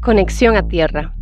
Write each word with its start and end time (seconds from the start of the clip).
Conexión 0.00 0.56
a 0.56 0.66
tierra. 0.66 1.14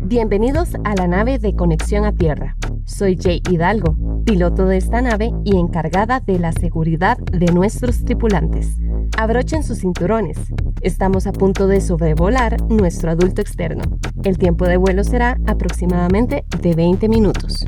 Bienvenidos 0.00 0.74
a 0.84 0.94
la 0.94 1.06
nave 1.06 1.38
de 1.38 1.54
Conexión 1.54 2.04
a 2.04 2.12
Tierra. 2.12 2.56
Soy 2.84 3.16
Jay 3.16 3.40
Hidalgo, 3.48 3.96
piloto 4.24 4.66
de 4.66 4.76
esta 4.76 5.00
nave 5.00 5.30
y 5.44 5.56
encargada 5.56 6.20
de 6.20 6.38
la 6.38 6.52
seguridad 6.52 7.16
de 7.18 7.52
nuestros 7.52 8.04
tripulantes. 8.04 8.76
Abrochen 9.16 9.62
sus 9.62 9.78
cinturones. 9.78 10.38
Estamos 10.82 11.28
a 11.28 11.32
punto 11.32 11.68
de 11.68 11.80
sobrevolar 11.80 12.60
nuestro 12.62 13.12
adulto 13.12 13.40
externo. 13.40 13.84
El 14.24 14.36
tiempo 14.36 14.66
de 14.66 14.78
vuelo 14.78 15.04
será 15.04 15.36
aproximadamente 15.46 16.44
de 16.58 16.74
20 16.74 17.08
minutos. 17.08 17.64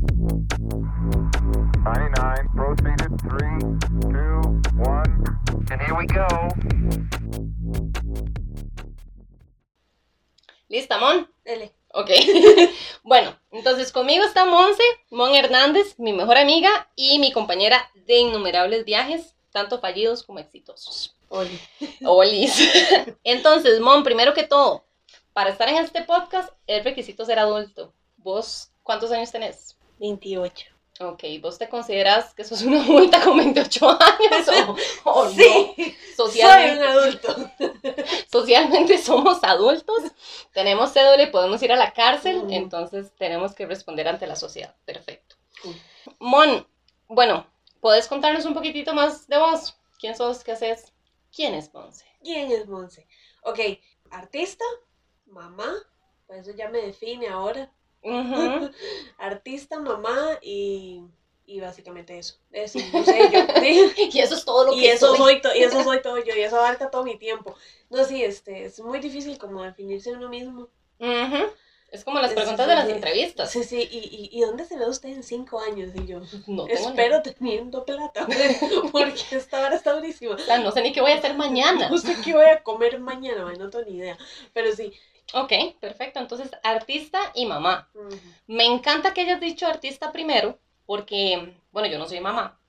99, 1.85 2.49
proceeded, 2.53 3.11
3, 3.29 3.63
2, 4.11 4.45
1, 4.73 5.25
and 5.71 5.81
here 5.81 5.93
we 5.97 6.05
go. 6.07 6.27
¿Lista, 10.67 10.97
Mon? 10.97 11.29
Dele. 11.45 11.73
Ok. 11.93 12.09
bueno, 13.03 13.33
entonces 13.51 13.93
conmigo 13.93 14.25
está 14.25 14.45
Monse, 14.45 14.83
Mon 15.09 15.33
Hernández, 15.33 15.97
mi 15.97 16.11
mejor 16.11 16.37
amiga 16.37 16.91
y 16.97 17.19
mi 17.19 17.31
compañera 17.31 17.89
de 18.07 18.17
innumerables 18.17 18.83
viajes, 18.83 19.34
tanto 19.55 19.79
fallidos 19.79 20.21
como 20.21 20.39
exitosos. 20.39 21.15
Oli. 21.29 21.57
Olis. 22.03 22.59
entonces, 23.23 23.79
Mon, 23.79 24.03
primero 24.03 24.33
que 24.33 24.43
todo, 24.43 24.83
para 25.31 25.49
estar 25.49 25.69
en 25.69 25.77
este 25.77 26.03
podcast 26.03 26.49
es 26.67 26.83
requisito 26.83 27.23
ser 27.23 27.39
adulto. 27.39 27.93
¿Vos 28.17 28.73
cuántos 28.83 29.13
años 29.13 29.31
tenés? 29.31 29.77
28. 29.99 30.65
Ok, 30.99 31.23
¿vos 31.41 31.57
te 31.57 31.69
consideras 31.69 32.33
que 32.33 32.43
sos 32.43 32.63
una 32.63 32.83
adulta 32.83 33.21
con 33.21 33.37
28 33.37 33.89
años 33.91 34.47
o, 35.05 35.09
o 35.09 35.29
sí, 35.29 35.73
no? 35.77 36.25
Socialmente, 36.25 36.83
soy 36.83 36.89
un 36.89 36.97
adulto. 36.97 37.51
socialmente 38.29 38.97
somos 38.97 39.41
adultos, 39.41 40.03
tenemos 40.53 40.91
cédula 40.91 41.23
y 41.23 41.31
podemos 41.31 41.63
ir 41.63 41.71
a 41.71 41.77
la 41.77 41.93
cárcel, 41.93 42.43
entonces 42.49 43.09
tenemos 43.17 43.53
que 43.53 43.65
responder 43.65 44.09
ante 44.09 44.27
la 44.27 44.35
sociedad. 44.35 44.75
Perfecto. 44.83 45.37
Mon, 46.19 46.67
bueno, 47.07 47.45
¿puedes 47.85 48.07
contarnos 48.07 48.45
un 48.45 48.55
poquitito 48.55 48.95
más 48.95 49.27
de 49.27 49.37
vos? 49.37 49.77
¿Quién 49.99 50.15
sos? 50.15 50.43
¿Qué 50.43 50.53
haces? 50.53 50.91
¿Quién 51.31 51.53
es 51.53 51.71
Monse? 51.71 52.03
¿Quién 52.23 52.51
es 52.51 52.65
Monse? 52.67 53.05
Ok, 53.43 53.59
artista, 54.09 54.65
mamá, 55.27 55.71
pues 56.25 56.47
eso 56.47 56.57
ya 56.57 56.67
me 56.67 56.81
define 56.81 57.27
ahora. 57.27 57.71
Artista, 59.19 59.79
mamá 59.79 60.39
y, 60.41 61.03
y 61.45 61.59
básicamente 61.59 62.17
eso. 62.17 62.39
Es 62.51 62.75
no 62.75 63.05
sé, 63.05 63.19
yo. 63.31 63.39
Y 64.11 64.19
eso 64.19 64.33
es 64.33 64.45
todo 64.45 64.65
lo 64.65 64.73
y 64.73 64.79
que 64.81 64.93
eso 64.93 65.15
soy. 65.15 65.39
soy 65.43 65.59
y 65.59 65.63
eso 65.63 65.83
soy 65.83 66.01
todo 66.01 66.17
yo, 66.17 66.35
y 66.35 66.41
eso 66.41 66.57
abarca 66.57 66.89
todo 66.89 67.03
mi 67.03 67.19
tiempo. 67.19 67.55
No, 67.91 68.03
sí, 68.03 68.23
este, 68.23 68.65
es 68.65 68.79
muy 68.79 68.99
difícil 68.99 69.37
como 69.37 69.61
definirse 69.61 70.11
uno 70.11 70.27
mismo. 70.27 70.69
Ujú. 70.99 71.53
Es 71.95 72.03
como 72.03 72.19
las 72.19 72.33
preguntas 72.33 72.67
de 72.67 72.75
las 72.75 72.89
entrevistas. 72.89 73.49
Sí, 73.51 73.63
sí, 73.63 73.87
y, 73.89 73.97
y, 73.97 74.29
¿y 74.37 74.41
dónde 74.41 74.65
se 74.65 74.77
ve 74.77 74.87
usted 74.87 75.09
en 75.09 75.23
cinco 75.23 75.59
años? 75.59 75.91
Y 75.95 76.05
yo, 76.05 76.19
No 76.47 76.65
tengo 76.65 76.65
ni- 76.65 76.73
espero 76.73 77.21
teniendo 77.21 77.85
plata, 77.85 78.27
porque 78.91 79.21
esta 79.31 79.61
hora 79.65 79.75
está 79.75 79.93
durísima. 79.93 80.35
no 80.61 80.71
sé 80.71 80.81
ni 80.81 80.91
qué 80.91 81.01
voy 81.01 81.11
a 81.11 81.15
hacer 81.15 81.35
mañana. 81.35 81.89
No 81.89 81.97
sé 81.97 82.15
qué 82.23 82.33
voy 82.33 82.45
a 82.45 82.61
comer 82.63 82.99
mañana, 82.99 83.45
no 83.57 83.69
tengo 83.69 83.85
ni 83.85 83.97
idea. 83.97 84.17
Pero 84.53 84.75
sí. 84.75 84.91
Ok, 85.33 85.51
perfecto. 85.79 86.19
Entonces, 86.19 86.51
artista 86.63 87.19
y 87.33 87.45
mamá. 87.45 87.89
Me 88.47 88.65
encanta 88.65 89.13
que 89.13 89.21
hayas 89.21 89.39
dicho 89.39 89.65
artista 89.67 90.11
primero, 90.11 90.59
porque, 90.85 91.55
bueno, 91.71 91.87
yo 91.87 91.97
no 91.97 92.07
soy 92.07 92.19
mamá. 92.19 92.59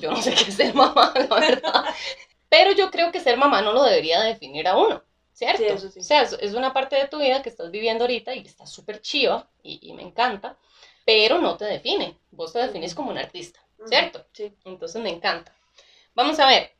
Yo 0.00 0.10
no 0.10 0.20
sé 0.22 0.34
qué 0.34 0.44
es 0.50 0.54
ser 0.54 0.74
mamá, 0.74 1.12
la 1.14 1.38
verdad. 1.38 1.84
Pero 2.48 2.72
yo 2.72 2.90
creo 2.90 3.12
que 3.12 3.20
ser 3.20 3.36
mamá 3.36 3.62
no 3.62 3.72
lo 3.72 3.84
debería 3.84 4.20
definir 4.22 4.66
a 4.66 4.76
uno, 4.76 5.04
¿cierto? 5.32 5.58
Sí, 5.58 5.64
eso 5.64 5.90
sí. 5.90 6.00
O 6.00 6.02
sea, 6.02 6.22
es, 6.22 6.54
una 6.54 6.72
parte 6.72 6.96
de 6.96 7.08
tu 7.08 7.18
vida 7.18 7.42
que 7.42 7.48
estás 7.48 7.70
viviendo 7.70 8.04
ahorita 8.04 8.34
y 8.34 8.40
está 8.40 8.66
súper 8.66 9.00
chiva 9.00 9.48
y, 9.62 9.78
y 9.82 9.92
me 9.94 10.02
encanta, 10.02 10.56
pero 11.04 11.38
no 11.38 11.56
te 11.56 11.64
define. 11.64 12.18
Vos 12.30 12.52
te 12.52 12.58
definís 12.60 12.94
como 12.94 13.10
un 13.10 13.18
artista, 13.18 13.60
¿cierto? 13.84 14.24
Sí. 14.32 14.52
Entonces 14.64 15.02
me 15.02 15.10
encanta. 15.10 15.54
Vamos 16.14 16.38
a 16.40 16.46
ver. 16.46 16.72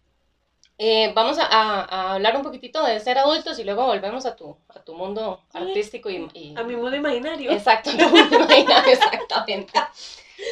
eh, 0.78 1.12
vamos 1.14 1.38
a, 1.38 1.44
a- 1.46 1.84
a 1.84 2.14
hablar 2.14 2.36
un 2.36 2.42
poquitito 2.42 2.82
de 2.84 3.00
ser 3.00 3.18
adultos 3.18 3.58
y 3.58 3.64
luego 3.64 3.86
volvemos 3.86 4.24
a 4.26 4.34
tu, 4.36 4.56
a 4.68 4.80
tu 4.82 4.94
mundo 4.94 5.42
Sí, 5.52 5.58
artístico 5.58 6.10
y, 6.10 6.28
y- 6.34 6.54
A 6.56 6.62
mi 6.62 6.76
mundo 6.76 6.96
imaginario. 6.96 7.50
Exacto, 7.52 7.90
tu 7.90 8.08
mundo 8.08 8.36
imaginario, 8.36 8.92
exactamente. 8.92 9.72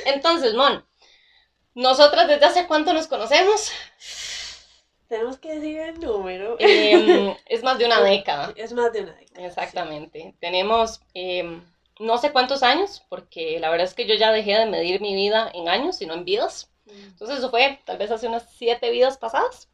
Entonces, 0.07 0.55
Mon, 0.55 0.85
nosotras 1.75 2.29
desde 2.29 2.47
hace 2.47 2.67
cuánto 2.67 2.93
nos 2.93 3.07
conocemos? 3.09 3.71
Tenemos 5.09 5.39
que 5.39 5.55
decir 5.55 5.79
el 5.81 6.01
número. 6.01 6.57
Em, 6.61 7.35
es 7.47 7.63
más 7.63 7.79
de 7.79 7.87
una 7.87 8.01
década. 8.03 8.53
Es 8.57 8.73
más 8.73 8.93
de 8.93 9.03
una 9.03 9.15
década. 9.15 9.47
Exactamente. 9.47 10.35
Tenemos 10.41 11.01
em, 11.15 11.63
no 11.99 12.19
sé 12.19 12.31
cuántos 12.33 12.63
años, 12.63 13.03
porque 13.09 13.59
la 13.61 13.71
verdad 13.71 13.87
es 13.87 13.95
que 13.95 14.07
yo 14.07 14.15
ya 14.15 14.31
dejé 14.33 14.57
de 14.59 14.67
medir 14.67 15.01
mi 15.01 15.15
vida 15.15 15.51
en 15.55 15.69
años, 15.69 15.97
sino 15.97 16.15
en 16.15 16.25
vidas. 16.25 16.71
sí. 16.87 16.93
Entonces 17.07 17.39
eso 17.39 17.51
fue 17.51 17.81
tal 17.85 17.99
vez 17.99 18.11
hace 18.11 18.29
unas 18.29 18.45
siete 18.57 18.91
vidas 18.91 19.19
pasadas. 19.19 19.69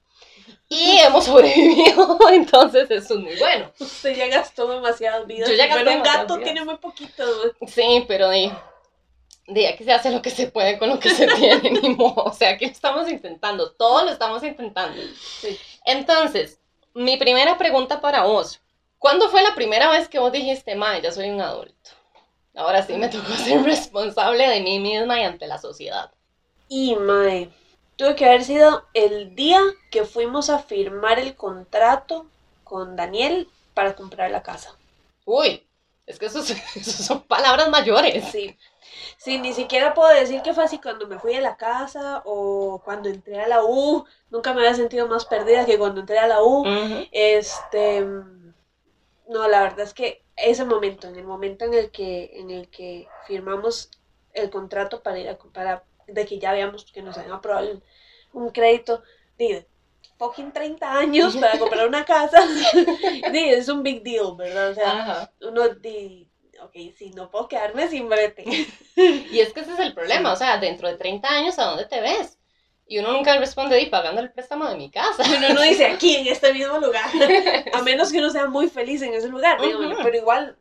Y 0.69 0.99
hemos 1.03 1.25
sobrevivido, 1.25 2.19
entonces 2.31 2.91
eso 2.91 3.15
es 3.15 3.21
muy 3.21 3.37
bueno. 3.37 3.71
Usted 3.79 4.17
ya 4.17 4.29
gastó 4.29 4.67
demasiadas 4.69 5.27
vidas. 5.27 5.49
Yo 5.49 5.55
ya 5.57 5.67
gasté 5.67 5.85
Pero 5.85 5.97
un 5.97 6.03
gato 6.03 6.35
vidas. 6.37 6.45
tiene 6.45 6.65
muy 6.65 6.77
poquito. 6.77 7.25
Sí, 7.67 8.05
pero 8.09 8.29
de, 8.29 8.53
de 9.47 9.69
aquí 9.69 9.85
se 9.85 9.93
hace 9.93 10.11
lo 10.11 10.23
que 10.23 10.31
se 10.31 10.47
puede 10.47 10.79
con 10.79 10.89
lo 10.89 10.99
que 10.99 11.11
se 11.11 11.27
tiene, 11.37 11.71
ni 11.71 11.91
modo. 11.91 12.25
O 12.25 12.33
sea, 12.33 12.51
aquí 12.51 12.67
lo 12.67 12.73
estamos 12.73 13.11
intentando, 13.11 13.73
todo 13.73 14.05
lo 14.05 14.11
estamos 14.11 14.43
intentando. 14.43 15.01
Sí. 15.41 15.59
Entonces, 15.85 16.59
mi 16.95 17.17
primera 17.17 17.59
pregunta 17.59 18.01
para 18.01 18.25
vos. 18.25 18.61
¿Cuándo 18.99 19.29
fue 19.29 19.43
la 19.43 19.55
primera 19.55 19.91
vez 19.91 20.09
que 20.09 20.19
vos 20.19 20.33
dijiste, 20.33 20.75
ma, 20.75 20.99
ya 20.99 21.13
soy 21.13 21.29
un 21.29 21.41
adulto? 21.41 21.91
Ahora 22.55 22.83
sí 22.83 22.95
me 22.95 23.09
tocó 23.09 23.33
ser 23.33 23.63
responsable 23.63 24.49
de 24.49 24.61
mí 24.61 24.79
misma 24.79 25.21
y 25.21 25.25
ante 25.25 25.47
la 25.47 25.59
sociedad. 25.59 26.11
Y 26.69 26.95
mae, 26.95 27.51
tuve 27.97 28.15
que 28.15 28.25
haber 28.25 28.45
sido 28.45 28.85
el 28.95 29.35
día 29.35 29.61
que 29.91 30.05
fuimos 30.05 30.49
a 30.49 30.61
firmar 30.61 31.19
el 31.19 31.35
contrato 31.35 32.27
con 32.63 32.97
Daniel 32.97 33.49
para 33.75 33.95
comprar 33.95 34.31
la 34.31 34.43
casa. 34.43 34.75
Uy, 35.27 35.67
es 36.07 36.19
que 36.19 36.27
eso, 36.27 36.43
son 36.83 37.23
palabras 37.23 37.69
mayores. 37.69 38.25
Sí. 38.31 38.57
Sí, 39.17 39.39
ni 39.39 39.53
siquiera 39.53 39.95
puedo 39.95 40.09
decir 40.15 40.43
que 40.43 40.55
fue 40.55 40.65
así 40.65 40.81
cuando 40.81 41.07
me 41.07 41.19
fui 41.19 41.35
a 41.35 41.41
la 41.41 41.57
casa 41.57 42.23
o 42.25 42.81
cuando 42.85 43.09
entré 43.09 43.41
a 43.41 43.49
la 43.49 43.65
U. 43.65 44.05
Nunca 44.31 44.53
me 44.55 44.61
había 44.61 44.75
sentido 44.75 45.09
más 45.09 45.25
perdida 45.27 45.67
que 45.67 45.79
cuando 45.79 46.01
entré 46.01 46.19
a 46.19 46.27
la 46.27 46.43
U. 46.43 46.65
Este, 47.13 48.05
no, 49.29 49.49
la 49.49 49.63
verdad 49.63 49.81
es 49.81 49.95
que 49.95 50.23
ese 50.37 50.65
momento, 50.65 51.09
en 51.09 51.17
el 51.17 51.25
momento 51.25 51.65
en 51.65 51.75
el 51.75 51.91
que, 51.91 52.31
en 52.35 52.51
el 52.51 52.69
que 52.69 53.09
firmamos 53.27 53.91
el 54.33 54.51
contrato 54.51 55.03
para 55.03 55.19
ir 55.19 55.29
a 55.29 55.39
para, 55.39 55.85
de 56.07 56.27
que 56.27 56.39
ya 56.39 56.51
habíamos 56.51 56.91
que 56.93 57.03
nos 57.03 57.17
habían 57.17 57.35
aprobado 57.35 57.69
el- 57.71 57.83
un 58.33 58.51
crédito, 58.51 59.03
de 59.39 59.67
fucking 60.19 60.53
30 60.53 60.93
años 60.99 61.37
para 61.37 61.59
comprar 61.59 61.87
una 61.89 62.05
casa, 62.05 62.39
di, 63.33 63.39
es 63.51 63.69
un 63.69 63.83
big 63.83 64.03
deal, 64.03 64.37
¿verdad? 64.37 64.71
O 64.71 64.75
sea, 64.75 64.91
Ajá. 64.91 65.33
uno 65.41 65.69
di, 65.69 66.29
ok, 66.63 66.95
sí, 66.97 67.11
no 67.15 67.31
puedo 67.31 67.49
quedarme 67.49 67.89
sin 67.89 68.09
brete. 68.09 68.45
Y 68.97 69.41
es 69.41 69.53
que 69.53 69.61
ese 69.61 69.73
es 69.73 69.79
el 69.81 69.93
problema, 69.93 70.33
o 70.33 70.37
sea, 70.37 70.59
dentro 70.59 70.89
de 70.89 70.97
30 70.97 71.29
años, 71.29 71.59
¿a 71.59 71.65
dónde 71.65 71.87
te 71.87 72.01
ves? 72.01 72.39
Y 72.87 72.99
uno 72.99 73.13
nunca 73.13 73.37
responde, 73.39 73.81
y 73.81 73.87
pagando 73.87 74.21
el 74.21 74.31
préstamo 74.31 74.69
de 74.69 74.77
mi 74.77 74.91
casa. 74.91 75.25
Uno 75.37 75.55
no 75.55 75.63
dice 75.63 75.87
aquí, 75.93 76.17
en 76.17 76.29
este 76.29 76.53
mismo 76.53 76.79
lugar, 76.79 77.07
a 77.73 77.83
menos 77.83 78.13
que 78.13 78.19
uno 78.19 78.31
sea 78.31 78.47
muy 78.47 78.69
feliz 78.69 79.03
en 79.03 79.15
ese 79.15 79.29
lugar, 79.29 79.59
pero 79.59 80.17
igual, 80.17 80.57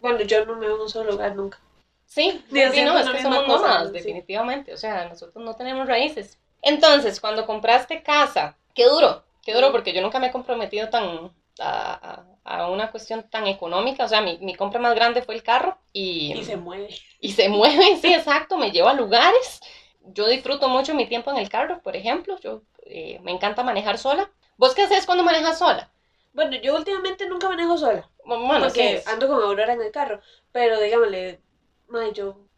bueno, 0.00 0.22
yo 0.22 0.44
no 0.46 0.56
me 0.56 0.66
veo 0.66 0.76
en 0.76 0.82
un 0.82 0.90
solo 0.90 1.12
lugar 1.12 1.36
nunca. 1.36 1.60
Sí, 2.06 2.44
sí, 2.50 2.82
no, 2.82 2.98
es 2.98 3.08
que 3.10 3.22
somos 3.22 3.46
nómadas, 3.46 3.88
sí. 3.88 3.92
definitivamente. 3.92 4.72
O 4.72 4.76
sea, 4.76 5.08
nosotros 5.08 5.44
no 5.44 5.56
tenemos 5.56 5.86
raíces. 5.86 6.38
Entonces, 6.62 7.20
cuando 7.20 7.46
compraste 7.46 8.02
casa, 8.02 8.56
qué 8.74 8.84
duro, 8.86 9.24
qué 9.42 9.52
duro, 9.52 9.72
porque 9.72 9.92
yo 9.92 10.00
nunca 10.00 10.18
me 10.18 10.28
he 10.28 10.32
comprometido 10.32 10.88
tan 10.88 11.32
a, 11.60 12.26
a- 12.44 12.58
a 12.64 12.70
una 12.70 12.90
cuestión 12.90 13.28
tan 13.30 13.46
económica. 13.46 14.04
O 14.04 14.08
sea, 14.08 14.20
mi, 14.20 14.38
mi 14.38 14.54
compra 14.54 14.80
más 14.80 14.94
grande 14.94 15.22
fue 15.22 15.34
el 15.34 15.42
carro 15.42 15.78
y, 15.92 16.34
Y 16.38 16.44
se 16.44 16.56
mueve. 16.56 16.88
y 17.20 17.32
se 17.32 17.48
mueve, 17.48 17.96
sí, 18.02 18.12
exacto, 18.14 18.58
me 18.58 18.70
lleva 18.70 18.90
a 18.90 18.94
lugares. 18.94 19.60
Yo 20.02 20.26
disfruto 20.28 20.68
mucho 20.68 20.94
mi 20.94 21.06
tiempo 21.08 21.30
en 21.30 21.38
el 21.38 21.48
carro, 21.48 21.80
por 21.82 21.96
ejemplo. 21.96 22.38
Yo 22.40 22.62
eh, 22.86 23.18
me 23.22 23.32
encanta 23.32 23.62
manejar 23.62 23.98
sola. 23.98 24.30
¿Vos 24.56 24.74
qué 24.74 24.82
haces 24.82 25.06
cuando 25.06 25.24
manejas 25.24 25.58
sola? 25.58 25.90
Bueno, 26.32 26.56
yo 26.56 26.76
últimamente 26.76 27.26
nunca 27.28 27.48
manejo 27.48 27.78
sola, 27.78 28.10
Bueno, 28.24 28.68
porque 28.68 29.02
sí. 29.02 29.02
ando 29.06 29.28
con 29.28 29.42
Aurora 29.42 29.72
en 29.72 29.82
el 29.82 29.92
carro, 29.92 30.20
pero 30.52 30.80
dígamele, 30.80 31.40
mae, 31.88 32.12
yo 32.12 32.48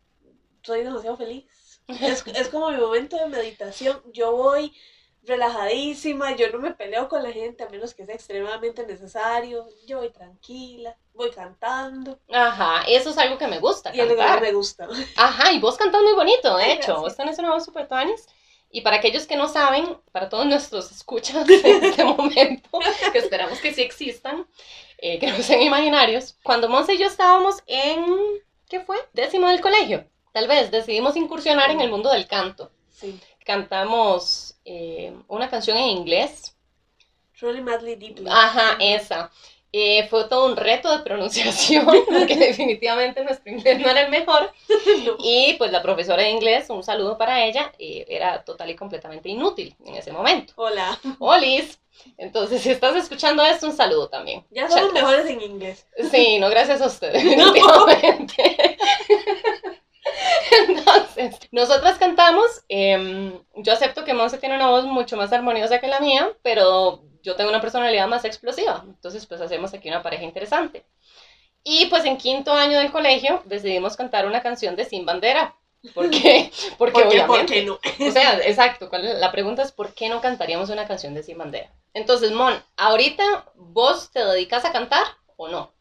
soy 0.63 0.83
demasiado 0.85 1.17
feliz. 1.17 1.47
Es, 2.03 2.25
es 2.35 2.49
como 2.49 2.71
mi 2.71 2.79
momento 2.79 3.17
de 3.19 3.27
meditación. 3.29 4.03
Yo 4.13 4.33
voy 4.37 4.75
relajadísima, 5.26 6.37
yo 6.37 6.50
no 6.50 6.58
me 6.58 6.73
peleo 6.73 7.08
con 7.08 7.23
la 7.23 7.32
gente 7.32 7.64
a 7.64 7.69
menos 7.69 7.94
que 7.94 8.06
sea 8.06 8.14
extremadamente 8.14 8.87
necesario, 8.87 9.67
yo 9.87 9.99
voy 9.99 10.11
tranquila, 10.11 10.96
voy 11.14 11.31
cantando. 11.31 12.19
Ajá, 12.32 12.82
eso 12.87 13.11
es 13.11 13.19
algo 13.19 13.37
que 13.37 13.49
me 13.49 13.58
gusta. 13.58 13.94
Y 13.94 14.00
el 14.00 14.08
lugar 14.08 14.40
me 14.40 14.52
gusta. 14.52 14.88
Ajá, 15.17 15.52
y 15.52 15.58
vos 15.58 15.76
cantas 15.76 16.02
muy 16.02 16.14
bonito, 16.14 16.56
de 16.56 16.73
hecho, 16.73 17.00
vos 17.00 17.17
tenés 17.17 17.38
una 17.38 17.52
voz 17.52 17.64
súper 17.64 17.88
tuanis. 17.88 18.26
Y 18.70 18.81
para 18.81 18.96
aquellos 18.96 19.26
que 19.26 19.37
no 19.37 19.49
saben, 19.49 19.96
para 20.12 20.28
todos 20.28 20.44
nuestros 20.46 20.90
escuchas 20.90 21.49
en 21.64 21.84
este 21.84 22.05
momento, 22.05 22.78
que 23.12 23.19
esperamos 23.19 23.58
que 23.61 23.73
sí 23.73 23.82
existan, 23.82 24.46
eh, 24.99 25.19
que 25.19 25.28
no 25.28 25.38
sean 25.38 25.62
imaginarios, 25.62 26.37
cuando 26.43 26.69
Monse 26.69 26.94
y 26.94 26.99
yo 26.99 27.06
estábamos 27.06 27.62
en, 27.67 28.05
¿qué 28.69 28.81
fue? 28.81 28.96
Décimo 29.12 29.49
del 29.49 29.61
colegio, 29.61 30.06
tal 30.32 30.49
vez, 30.49 30.70
decidimos 30.70 31.17
incursionar 31.17 31.70
en 31.70 31.81
el 31.81 31.90
mundo 31.90 32.11
del 32.11 32.26
canto. 32.26 32.70
Sí. 32.90 33.19
Cantamos 33.47 34.57
eh, 34.65 35.15
una 35.29 35.49
canción 35.49 35.77
en 35.77 35.85
inglés. 35.85 36.57
Truly 37.39 37.63
Madly 37.63 37.95
Deeply. 37.95 38.27
Ajá, 38.29 38.77
esa. 38.81 39.31
Eh, 39.73 40.09
fue 40.09 40.25
todo 40.25 40.47
un 40.47 40.57
reto 40.57 40.91
de 40.91 41.05
pronunciación, 41.05 41.87
porque 42.09 42.35
definitivamente 42.35 43.23
nuestro 43.23 43.53
inglés 43.53 43.79
no 43.79 43.89
era 43.89 44.03
el 44.03 44.11
mejor. 44.11 44.53
Y 45.21 45.55
pues 45.59 45.71
la 45.71 45.81
profesora 45.81 46.23
de 46.23 46.31
inglés, 46.31 46.71
un 46.71 46.83
saludo 46.83 47.17
para 47.17 47.45
ella, 47.45 47.73
eh, 47.79 48.05
era 48.09 48.43
total 48.43 48.71
y 48.71 48.75
completamente 48.75 49.29
inútil 49.29 49.77
en 49.85 49.95
ese 49.95 50.11
momento. 50.11 50.53
Hola. 50.57 50.99
Olis. 51.21 51.79
Entonces, 52.19 52.63
si 52.63 52.71
estás 52.71 52.97
escuchando 52.97 53.45
esto, 53.45 53.67
un 53.69 53.77
saludo 53.77 54.09
también. 54.09 54.45
Ya 54.51 54.69
somos 54.69 54.93
mejores 54.93 55.27
en 55.27 55.41
inglés. 55.41 55.87
Sí, 56.11 56.39
no 56.41 56.51
gracias 56.51 56.81
a 56.81 56.87
ustedes, 56.87 57.23
definitivamente. 57.23 58.77
Entonces, 60.69 61.06
nosotras 61.51 61.99
cantamos. 61.99 62.65
Em, 62.69 63.33
yo 63.57 63.73
acepto 63.73 64.05
que 64.05 64.15
Monse 64.15 64.39
tiene 64.39 64.57
una 64.57 64.71
voz 64.71 64.85
mucho 64.85 65.17
más 65.17 65.33
armoniosa 65.33 65.81
que 65.81 65.89
la 65.89 66.01
mía, 66.01 66.31
pero 66.43 67.03
yo 67.23 67.37
tengo 67.37 67.51
una 67.51 67.61
personalidad 67.61 68.09
más 68.09 68.25
explosiva. 68.25 68.85
Entonces, 68.87 69.27
pues 69.27 69.41
hacemos 69.41 69.75
aquí 69.75 69.89
una 69.89 70.03
pareja 70.03 70.25
interesante. 70.25 70.85
Y 71.65 71.87
pues 71.87 72.05
en 72.05 72.17
quinto 72.17 72.53
año 72.53 72.79
del 72.79 72.93
colegio 72.93 73.43
decidimos 73.45 73.97
cantar 73.97 74.27
una 74.27 74.41
canción 74.43 74.77
de 74.77 74.85
Sin 74.85 75.05
Bandera. 75.05 75.57
¿Por 75.95 76.11
qué? 76.11 76.51
Porque 76.79 76.93
¿Por 76.93 77.03
qué, 77.03 77.09
obviamente. 77.09 77.27
¿Por 77.27 77.47
qué 77.47 77.65
no? 77.65 78.09
O 78.09 78.11
sea, 78.12 78.39
exacto. 78.45 78.89
La 78.93 79.33
pregunta 79.33 79.62
es 79.62 79.73
¿por 79.73 79.93
qué 79.93 80.09
no 80.09 80.21
cantaríamos 80.21 80.71
una 80.71 80.87
canción 80.87 81.15
de 81.15 81.23
Sin 81.23 81.39
Bandera? 81.39 81.73
Entonces, 81.93 82.31
Mon, 82.31 82.55
ahorita 82.77 83.47
vos 83.55 84.11
te 84.11 84.25
dedicas 84.25 84.65
a 84.65 84.73
cantar 84.73 85.05
o 85.37 85.49
no? 85.49 85.73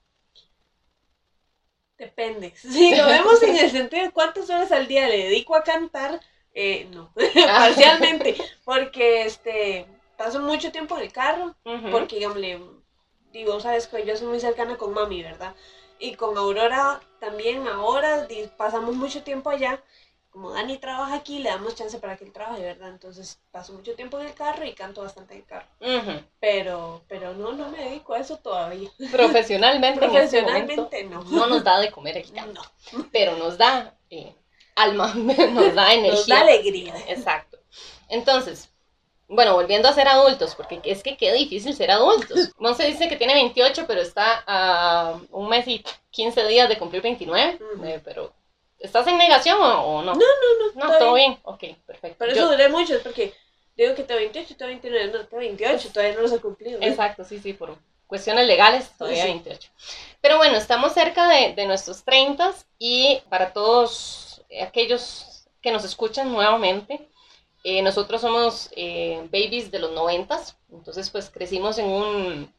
Depende. 1.98 2.54
Si 2.62 2.94
lo 2.96 3.08
vemos 3.08 3.42
en 3.44 3.56
el 3.58 3.72
sentido 3.78 4.04
de 4.04 4.12
cuántas 4.12 4.50
horas 4.50 4.72
al 4.72 4.88
día 4.88 5.08
le 5.08 5.18
dedico 5.26 5.56
a 5.56 5.64
cantar, 5.64 6.20
eh, 6.54 6.86
no, 6.92 7.14
parcialmente, 7.56 8.36
porque 8.64 9.24
este 9.26 9.86
paso 10.18 10.40
mucho 10.40 10.72
tiempo 10.72 10.96
en 10.98 11.04
el 11.04 11.12
carro, 11.14 11.56
porque 11.90 12.16
digamos, 12.18 12.38
le- 12.38 12.60
digo, 13.32 13.60
sabes 13.60 13.88
que 13.88 14.06
yo 14.06 14.16
soy 14.16 14.28
muy 14.28 14.40
cercana 14.40 14.78
con 14.78 14.94
mami, 14.94 15.22
¿verdad? 15.24 15.56
Y 16.00 16.16
con 16.16 16.38
Aurora 16.38 17.02
también 17.20 17.68
ahora 17.68 18.28
pasamos 18.58 18.96
mucho 18.96 19.24
tiempo 19.24 19.50
allá. 19.50 19.82
Como 20.36 20.52
Dani 20.52 20.78
trabaja 20.80 21.16
aquí, 21.16 21.40
le 21.40 21.48
damos 21.48 21.76
chance 21.76 21.98
para 21.98 22.18
que 22.18 22.26
él 22.26 22.34
trabaje, 22.34 22.62
¿verdad? 22.62 22.90
Entonces 22.90 23.40
paso 23.52 23.72
mucho 23.72 23.96
tiempo 23.96 24.20
en 24.20 24.26
el 24.26 24.34
carro 24.34 24.66
y 24.66 24.74
canto 24.74 25.02
bastante 25.02 25.34
en 25.34 25.40
el 25.40 25.46
carro. 25.46 25.66
Pero, 26.42 27.04
pero 27.08 27.34
no, 27.36 27.54
no 27.54 27.70
me 27.70 27.78
dedico 27.78 28.16
a 28.16 28.20
eso 28.20 28.36
todavía. 28.40 28.90
Profesionalmente, 29.14 30.04
en 30.04 30.14
este 30.18 30.42
momento, 30.42 30.90
Profesionalmente 30.90 31.04
no. 31.06 31.24
no 31.24 31.48
nos 31.48 31.64
da 31.64 31.80
de 31.80 31.90
comer 31.90 32.18
el 32.18 32.30
canto, 32.34 32.62
No. 32.92 33.08
pero 33.14 33.38
nos 33.38 33.58
da 33.58 33.96
eh, 34.10 34.36
alma, 34.76 35.14
nos 35.16 35.74
da 35.74 35.94
energía. 35.94 36.12
Nos 36.12 36.28
da 36.28 36.42
alegría. 36.42 36.94
Exacto. 37.08 37.58
Entonces, 38.10 38.70
bueno, 39.30 39.54
volviendo 39.54 39.88
a 39.88 39.94
ser 39.94 40.10
adultos, 40.10 40.54
porque 40.54 40.82
es 40.84 41.02
que 41.02 41.16
qué 41.16 41.32
difícil 41.32 41.74
ser 41.74 41.92
adultos. 41.92 42.52
Monse 42.58 42.86
dice 42.86 43.08
que 43.08 43.16
tiene 43.16 43.36
28, 43.36 43.86
pero 43.88 44.02
está 44.02 44.44
a 44.46 45.18
un 45.32 45.48
mes 45.48 45.66
y 45.70 45.82
15 46.12 46.46
días 46.48 46.68
de 46.68 46.78
cumplir 46.78 47.02
29, 47.02 47.58
Ujú. 47.76 47.86
eh, 47.86 48.02
pero 48.04 48.34
¿estás 48.86 49.08
en 49.08 49.18
negación 49.18 49.62
o, 49.62 49.98
o 49.98 50.02
no? 50.02 50.14
No, 50.14 50.20
no, 50.20 50.66
no. 50.74 50.74
No, 50.76 50.86
está 50.86 51.00
todo 51.00 51.14
bien. 51.16 51.32
bien. 51.32 51.42
Ok, 51.44 51.64
perfecto. 51.86 52.18
Por 52.20 52.28
Yo- 52.30 52.34
eso 52.36 52.48
duré 52.52 52.70
mucho, 52.70 52.96
es 52.96 53.02
porque 53.02 53.34
digo 53.76 53.94
que 53.96 54.04
tengo 54.04 54.20
28, 54.20 54.56
tengo 54.58 54.70
29, 54.70 55.08
no, 55.12 55.20
tengo 55.26 55.38
28, 55.38 55.90
todavía 55.94 56.16
no 56.16 56.22
los 56.22 56.32
he 56.32 56.40
cumplido. 56.40 56.80
Exacto, 56.82 57.24
sí, 57.24 57.40
sí, 57.40 57.54
por 57.54 57.78
cuestiones 58.08 58.46
legales, 58.48 58.90
todavía 58.98 59.24
Sí. 59.24 59.30
28. 59.30 59.70
Pero 60.22 60.38
bueno, 60.38 60.58
estamos 60.58 60.94
cerca 60.94 61.28
de, 61.28 61.54
de 61.54 61.66
nuestros 61.66 62.04
30 62.04 62.54
y 62.78 63.22
para 63.30 63.52
todos 63.54 64.42
aquellos 64.62 65.46
que 65.62 65.72
nos 65.72 65.84
escuchan 65.84 66.32
nuevamente, 66.32 67.10
eh, 67.64 67.82
nosotros 67.82 68.22
somos 68.22 68.70
eh, 68.76 69.22
babies 69.32 69.72
de 69.72 69.80
los 69.80 69.92
90, 69.92 70.40
entonces 70.72 71.10
pues 71.10 71.32
crecimos 71.32 71.80
en 71.80 71.88
un, 71.88 72.54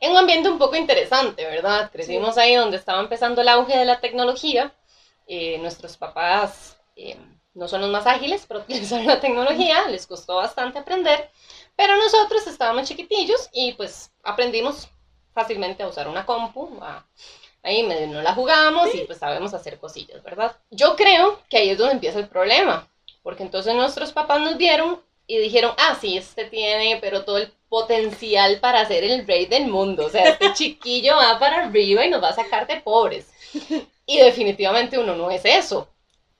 en 0.00 0.10
un 0.10 0.16
ambiente 0.18 0.50
un 0.50 0.58
poco 0.58 0.76
interesante, 0.76 1.44
¿verdad? 1.46 1.90
Crecimos 1.90 2.36
ahí 2.36 2.54
donde 2.54 2.76
estaba 2.76 3.00
empezando 3.00 3.40
el 3.40 3.48
auge 3.48 3.76
de 3.78 3.86
la 3.86 4.00
tecnología, 4.00 4.74
eh, 5.26 5.58
nuestros 5.58 5.96
papás 5.96 6.78
eh, 6.96 7.16
no 7.54 7.68
son 7.68 7.80
los 7.80 7.90
más 7.90 8.06
ágiles 8.06 8.46
para 8.46 8.60
utilizar 8.64 9.04
la 9.04 9.20
tecnología, 9.20 9.88
les 9.88 10.06
costó 10.06 10.36
bastante 10.36 10.78
aprender. 10.78 11.30
Pero 11.76 11.96
nosotros 11.96 12.46
estábamos 12.46 12.88
chiquitillos 12.88 13.48
y 13.52 13.72
pues 13.74 14.12
aprendimos 14.22 14.88
fácilmente 15.34 15.82
a 15.82 15.88
usar 15.88 16.08
una 16.08 16.24
compu. 16.26 16.78
a- 16.82 17.06
ahí 17.62 17.82
medio 17.82 18.06
no 18.08 18.22
la 18.22 18.34
jugamos 18.34 18.94
y 18.94 19.04
pues 19.04 19.18
sabemos 19.18 19.52
hacer 19.54 19.78
cosillas, 19.78 20.22
¿verdad? 20.22 20.56
Yo 20.70 20.94
creo 20.96 21.40
que 21.48 21.58
ahí 21.58 21.70
es 21.70 21.78
donde 21.78 21.94
empieza 21.94 22.18
el 22.18 22.28
problema. 22.28 22.88
Porque 23.22 23.42
entonces 23.42 23.74
nuestros 23.74 24.12
papás 24.12 24.40
nos 24.40 24.56
vieron 24.56 25.00
y 25.26 25.38
dijeron, 25.38 25.72
ah, 25.78 25.96
sí, 26.00 26.16
este 26.16 26.44
tiene, 26.44 26.98
pero 27.00 27.24
todo 27.24 27.38
el 27.38 27.52
potencial 27.68 28.60
para 28.60 28.86
ser 28.86 29.02
el 29.02 29.26
rey 29.26 29.46
del 29.46 29.66
mundo. 29.66 30.06
O 30.06 30.10
sea, 30.10 30.28
este 30.28 30.52
chiquillo 30.54 31.16
va 31.16 31.38
para 31.40 31.64
arriba 31.64 32.06
y 32.06 32.10
nos 32.10 32.22
va 32.22 32.28
a 32.28 32.34
sacar 32.34 32.66
de 32.68 32.80
pobres. 32.80 33.26
Y 34.06 34.18
definitivamente 34.18 34.98
uno 34.98 35.14
no 35.14 35.30
es 35.30 35.44
eso. 35.44 35.88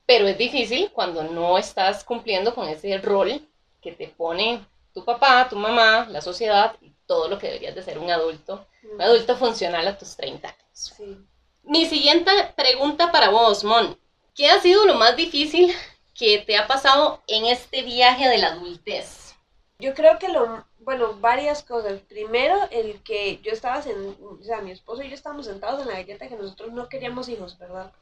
Pero 0.06 0.28
es 0.28 0.38
difícil 0.38 0.90
cuando 0.92 1.24
no 1.24 1.58
estás 1.58 2.04
cumpliendo 2.04 2.54
con 2.54 2.68
ese 2.68 2.96
rol 2.98 3.40
que 3.82 3.92
te 3.92 4.06
pone 4.08 4.64
tu 4.94 5.04
papá, 5.04 5.48
tu 5.48 5.56
mamá, 5.56 6.06
la 6.08 6.20
sociedad 6.20 6.76
y 6.80 6.92
todo 7.06 7.28
lo 7.28 7.38
que 7.38 7.48
deberías 7.48 7.74
de 7.74 7.82
ser 7.82 7.98
un 7.98 8.10
adulto, 8.10 8.66
un 8.92 9.02
adulto 9.02 9.36
funcional 9.36 9.86
a 9.86 9.98
tus 9.98 10.16
30 10.16 10.48
años. 10.48 10.60
Sí. 10.72 11.18
Mi 11.64 11.86
siguiente 11.86 12.30
pregunta 12.54 13.10
para 13.10 13.30
vos, 13.30 13.64
Mon. 13.64 13.98
¿Qué 14.34 14.48
ha 14.48 14.60
sido 14.60 14.86
lo 14.86 14.94
más 14.94 15.16
difícil 15.16 15.74
que 16.14 16.38
te 16.38 16.56
ha 16.56 16.66
pasado 16.66 17.22
en 17.26 17.46
este 17.46 17.82
viaje 17.82 18.28
de 18.28 18.38
la 18.38 18.52
adultez? 18.52 19.34
Yo 19.78 19.94
creo 19.94 20.18
que 20.18 20.28
lo, 20.28 20.64
bueno, 20.80 21.14
varias 21.20 21.62
cosas. 21.62 22.00
Primero, 22.02 22.56
el 22.70 23.02
que 23.02 23.38
yo 23.42 23.52
estaba, 23.52 23.82
sen- 23.82 24.16
o 24.20 24.42
sea, 24.42 24.60
mi 24.60 24.70
esposo 24.70 25.02
y 25.02 25.08
yo 25.08 25.14
estábamos 25.14 25.46
sentados 25.46 25.82
en 25.82 25.88
la 25.88 25.94
galleta 25.94 26.28
que 26.28 26.36
nosotros 26.36 26.72
no 26.72 26.88
queríamos 26.88 27.28
hijos, 27.28 27.58
¿verdad? 27.58 27.92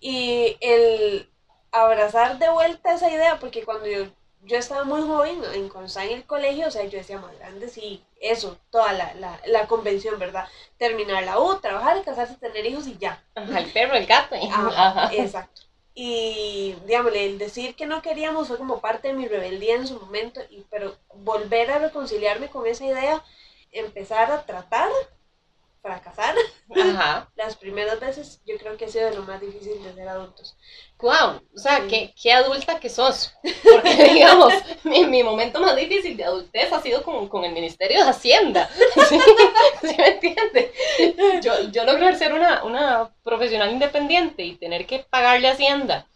Y 0.00 0.56
el 0.60 1.28
abrazar 1.72 2.38
de 2.38 2.48
vuelta 2.50 2.94
esa 2.94 3.10
idea, 3.10 3.38
porque 3.38 3.64
cuando 3.64 3.86
yo, 3.86 4.06
yo 4.42 4.56
estaba 4.56 4.84
muy 4.84 5.02
joven, 5.02 5.42
en, 5.54 5.68
cuando 5.68 5.86
estaba 5.88 6.06
en 6.06 6.12
el 6.18 6.24
colegio, 6.24 6.68
o 6.68 6.70
sea, 6.70 6.84
yo 6.84 6.98
decía 6.98 7.18
más 7.18 7.36
grande, 7.38 7.68
sí, 7.68 8.02
eso, 8.20 8.56
toda 8.70 8.92
la, 8.92 9.14
la, 9.14 9.40
la 9.46 9.66
convención, 9.66 10.18
¿verdad? 10.18 10.46
Terminar 10.78 11.24
la 11.24 11.38
U, 11.38 11.58
trabajar, 11.60 12.02
casarse, 12.04 12.36
tener 12.36 12.64
hijos 12.66 12.86
y 12.86 12.96
ya. 12.98 13.22
Ajá, 13.34 13.58
el 13.58 13.70
perro, 13.72 13.94
el 13.96 14.06
gato. 14.06 14.34
Ajá, 14.36 14.88
Ajá. 14.88 15.14
exacto. 15.14 15.62
Y, 16.00 16.76
digamos, 16.86 17.12
el 17.12 17.38
decir 17.38 17.74
que 17.74 17.84
no 17.84 18.02
queríamos 18.02 18.46
fue 18.46 18.56
como 18.56 18.80
parte 18.80 19.08
de 19.08 19.14
mi 19.14 19.26
rebeldía 19.26 19.74
en 19.74 19.88
su 19.88 19.98
momento, 19.98 20.40
y, 20.48 20.64
pero 20.70 20.94
volver 21.12 21.72
a 21.72 21.80
reconciliarme 21.80 22.48
con 22.50 22.68
esa 22.68 22.84
idea, 22.84 23.24
empezar 23.72 24.30
a 24.30 24.46
tratar, 24.46 24.88
fracasar, 25.82 26.34
Ajá. 26.74 27.30
las 27.36 27.56
primeras 27.56 28.00
veces, 28.00 28.40
yo 28.46 28.56
creo 28.58 28.76
que 28.76 28.86
ha 28.86 28.88
sido 28.88 29.10
lo 29.10 29.22
más 29.22 29.40
difícil 29.40 29.82
de 29.82 29.94
ser 29.94 30.08
adultos. 30.08 30.56
Wow, 31.00 31.40
o 31.54 31.58
sea, 31.58 31.84
Sí. 31.84 31.88
qué, 31.88 32.14
qué 32.20 32.32
adulta 32.32 32.80
que 32.80 32.88
sos. 32.90 33.32
Porque, 33.70 33.94
digamos, 34.12 34.52
mi, 34.84 35.06
mi 35.06 35.22
momento 35.22 35.60
más 35.60 35.76
difícil 35.76 36.16
de 36.16 36.24
adultez 36.24 36.72
ha 36.72 36.82
sido 36.82 37.02
con, 37.02 37.28
con 37.28 37.44
el 37.44 37.52
Ministerio 37.52 38.02
de 38.04 38.10
Hacienda. 38.10 38.68
¿Sí, 39.08 39.18
¿Sí 39.82 39.94
me 39.96 40.08
entiende? 40.08 40.72
Yo, 41.42 41.70
yo 41.70 41.84
logré 41.84 42.16
ser 42.16 42.32
una, 42.34 42.64
una 42.64 43.10
profesional 43.22 43.70
independiente 43.70 44.42
y 44.44 44.56
tener 44.56 44.86
que 44.86 45.00
pagarle 45.00 45.48
Hacienda. 45.48 46.06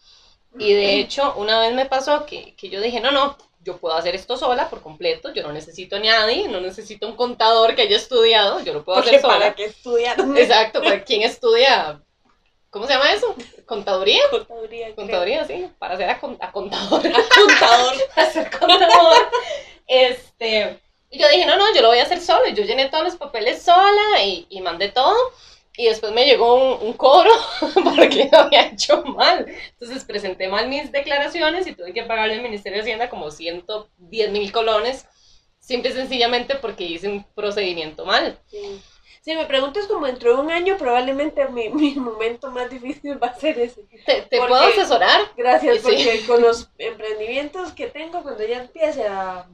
Y 0.59 0.75
de 0.75 1.01
hecho, 1.01 1.35
una 1.37 1.61
vez 1.61 1.75
me 1.75 1.87
pasó 1.87 2.27
que, 2.27 2.55
que 2.57 2.69
yo 2.69 2.81
dije, 2.81 3.01
no, 3.01 3.11
no, 3.11 3.37
yo 3.65 3.77
puedo 3.79 3.95
hacer 3.95 4.15
esto 4.15 4.37
sola 4.37 4.69
por 4.71 4.81
completo, 4.83 5.33
yo 5.33 5.43
no 5.43 5.53
necesito 5.53 5.97
a 5.97 6.01
nadie, 6.01 6.49
no 6.49 6.61
necesito 6.61 7.07
un 7.07 7.17
contador 7.17 7.75
que 7.75 7.83
haya 7.83 7.97
estudiado, 7.97 8.61
yo 8.61 8.73
lo 8.75 8.85
puedo 8.85 8.97
Porque 8.97 9.11
hacer 9.17 9.21
sola. 9.23 9.39
para 9.39 9.55
qué 9.55 9.65
estudiar 9.67 10.17
Exacto, 10.37 10.83
para 10.83 11.05
quien 11.05 11.23
estudia, 11.23 12.01
¿cómo 12.71 12.87
se 12.87 12.93
llama 12.95 13.13
eso? 13.13 13.35
¿Contaduría? 13.67 14.23
contaduría. 14.31 14.87
creo. 14.87 14.97
Contaduría, 14.97 15.45
sí, 15.45 15.71
para 15.79 15.97
ser 15.97 16.11
a, 16.11 16.19
con- 16.21 16.39
a 16.41 16.51
contador. 16.53 17.03
Contador. 17.03 17.95
para 18.15 18.31
ser 18.31 18.51
contador. 18.51 19.29
Este, 19.87 20.81
y 21.11 21.19
yo 21.19 21.29
dije, 21.29 21.47
no, 21.47 21.57
no, 21.57 21.75
yo 21.75 21.83
lo 21.83 21.89
voy 21.89 21.99
a 21.99 22.03
hacer 22.05 22.21
solo. 22.21 22.47
Y 22.49 22.55
yo 22.55 22.65
llené 22.65 22.89
todos 22.89 23.05
los 23.05 23.17
papeles 23.17 23.63
sola 23.63 24.23
y, 24.25 24.47
y 24.49 24.61
mandé 24.61 24.89
todo. 24.91 25.15
Y 25.83 25.89
después 25.89 26.13
me 26.13 26.25
llegó 26.25 26.55
un, 26.55 26.87
un 26.87 26.93
cobro 26.93 27.31
porque 27.97 28.29
lo 28.31 28.39
había 28.39 28.67
hecho 28.69 29.03
mal. 29.03 29.47
Entonces 29.73 30.05
presenté 30.05 30.49
mal 30.49 30.69
mis 30.69 30.93
declaraciones 30.93 31.67
y 31.67 31.75
tuve 31.75 31.93
que 31.93 32.05
pagarle 32.05 32.35
al 32.35 32.43
Ministerio 32.43 32.77
de 32.79 32.83
Hacienda 32.83 33.11
como 33.11 33.31
110 33.31 34.31
mil 34.31 34.53
colones, 34.53 35.07
simple 35.59 35.91
y 35.91 35.95
sencillamente 35.95 36.55
porque 36.57 36.85
hice 36.85 37.09
un 37.09 37.25
procedimiento 37.35 38.05
mal. 38.05 38.39
Sí. 38.47 38.81
Si 39.23 39.37
me 39.37 39.47
preguntas 39.47 39.87
como 39.87 40.07
dentro 40.07 40.35
de 40.35 40.41
un 40.43 40.51
año, 40.51 40.77
probablemente 40.77 41.47
mi, 41.49 41.69
mi 41.69 41.95
momento 41.95 42.51
más 42.51 42.69
difícil 42.69 43.23
va 43.23 43.29
a 43.29 43.35
ser 43.39 43.57
ese. 43.59 43.83
¿Te, 44.05 44.23
te 44.23 44.37
Porque- 44.39 44.49
puedo 44.49 44.63
asesorar? 44.63 45.21
Gracias, 45.37 45.77
Sí. 45.77 45.83
porque 45.83 46.25
con 46.27 46.43
los 46.43 46.69
emprendimientos 46.79 47.73
que 47.73 47.87
tengo, 47.87 48.23
cuando 48.23 48.45
ya 48.45 48.59
empiece 48.63 49.07
a, 49.07 49.47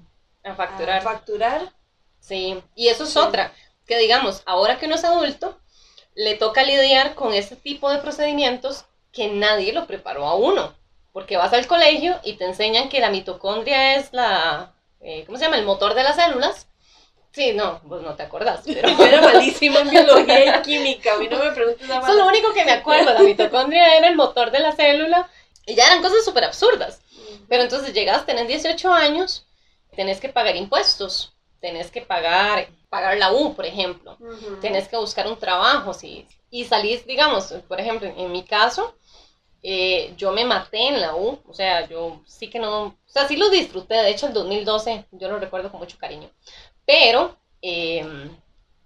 A 0.44 0.52
a 0.52 0.54
facturar. 0.54 1.02
facturar, 1.02 1.72
Sí, 2.20 2.60
y 2.74 2.88
eso 2.88 3.04
es 3.04 3.10
Sí. 3.10 3.18
otra, 3.18 3.52
que 3.86 3.96
digamos, 3.98 4.42
ahora 4.46 4.78
que 4.78 4.86
uno 4.86 4.96
es 4.96 5.04
adulto, 5.04 5.58
le 6.18 6.34
toca 6.34 6.64
lidiar 6.64 7.14
con 7.14 7.32
ese 7.32 7.54
tipo 7.54 7.88
de 7.90 7.98
procedimientos 7.98 8.86
que 9.12 9.28
nadie 9.28 9.72
lo 9.72 9.86
preparó 9.86 10.26
a 10.26 10.34
uno, 10.34 10.74
porque 11.12 11.36
vas 11.36 11.52
al 11.52 11.68
colegio 11.68 12.18
y 12.24 12.32
te 12.32 12.44
enseñan 12.44 12.88
que 12.88 12.98
la 12.98 13.10
mitocondria 13.10 13.94
es 13.94 14.12
la, 14.12 14.72
eh, 15.00 15.22
¿cómo 15.26 15.38
se 15.38 15.44
llama? 15.44 15.58
El 15.58 15.64
motor 15.64 15.94
de 15.94 16.02
las 16.02 16.16
células. 16.16 16.66
Sí, 17.30 17.52
no, 17.52 17.80
vos 17.84 18.02
no 18.02 18.16
te 18.16 18.24
acordás, 18.24 18.62
pero 18.66 18.88
yo 18.88 19.04
era 19.04 19.20
malísima 19.20 19.78
en 19.78 19.90
biología 19.90 20.58
y 20.58 20.62
química, 20.62 21.14
a 21.14 21.18
mí 21.18 21.28
no 21.28 21.38
me 21.38 21.52
preguntes 21.52 21.86
nada 21.86 22.00
eso 22.00 22.10
es 22.10 22.16
lo 22.16 22.26
único 22.26 22.52
que 22.52 22.64
me 22.64 22.72
acuerdo, 22.72 23.14
la 23.14 23.20
mitocondria 23.20 23.96
era 23.96 24.08
el 24.08 24.16
motor 24.16 24.50
de 24.50 24.58
la 24.58 24.72
célula, 24.72 25.30
y 25.66 25.76
ya 25.76 25.86
eran 25.86 26.02
cosas 26.02 26.24
súper 26.24 26.42
absurdas. 26.42 27.00
Pero 27.48 27.62
entonces 27.62 27.94
llegas, 27.94 28.26
tenés 28.26 28.48
18 28.48 28.92
años, 28.92 29.46
tenés 29.94 30.20
que 30.20 30.30
pagar 30.30 30.56
impuestos, 30.56 31.32
tenés 31.60 31.92
que 31.92 32.00
pagar, 32.00 32.66
pagar 32.88 33.16
la 33.18 33.32
U, 33.32 33.54
por 33.54 33.66
ejemplo. 33.66 34.16
Ujú. 34.20 34.60
tenés 34.60 34.88
que 34.88 34.96
buscar 34.96 35.26
un 35.26 35.38
trabajo, 35.38 35.92
sí. 35.94 36.26
Y 36.50 36.64
salís, 36.64 37.06
digamos, 37.06 37.52
por 37.68 37.80
ejemplo, 37.80 38.08
en 38.16 38.32
mi 38.32 38.44
caso, 38.44 38.94
eh, 39.62 40.14
yo 40.16 40.32
me 40.32 40.44
maté 40.44 40.88
en 40.88 41.00
la 41.00 41.14
U, 41.16 41.38
o 41.46 41.52
sea, 41.54 41.86
yo 41.88 42.20
sí 42.26 42.48
que 42.48 42.58
no, 42.58 42.84
o 42.86 42.94
sea, 43.06 43.26
sí 43.28 43.36
lo 43.36 43.50
disfruté, 43.50 43.94
de 43.96 44.10
hecho 44.10 44.26
el 44.28 44.32
2012 44.32 45.06
yo 45.12 45.28
lo 45.28 45.38
recuerdo 45.38 45.70
con 45.70 45.80
mucho 45.80 45.98
cariño, 45.98 46.30
pero 46.86 47.36
eh, 47.60 48.06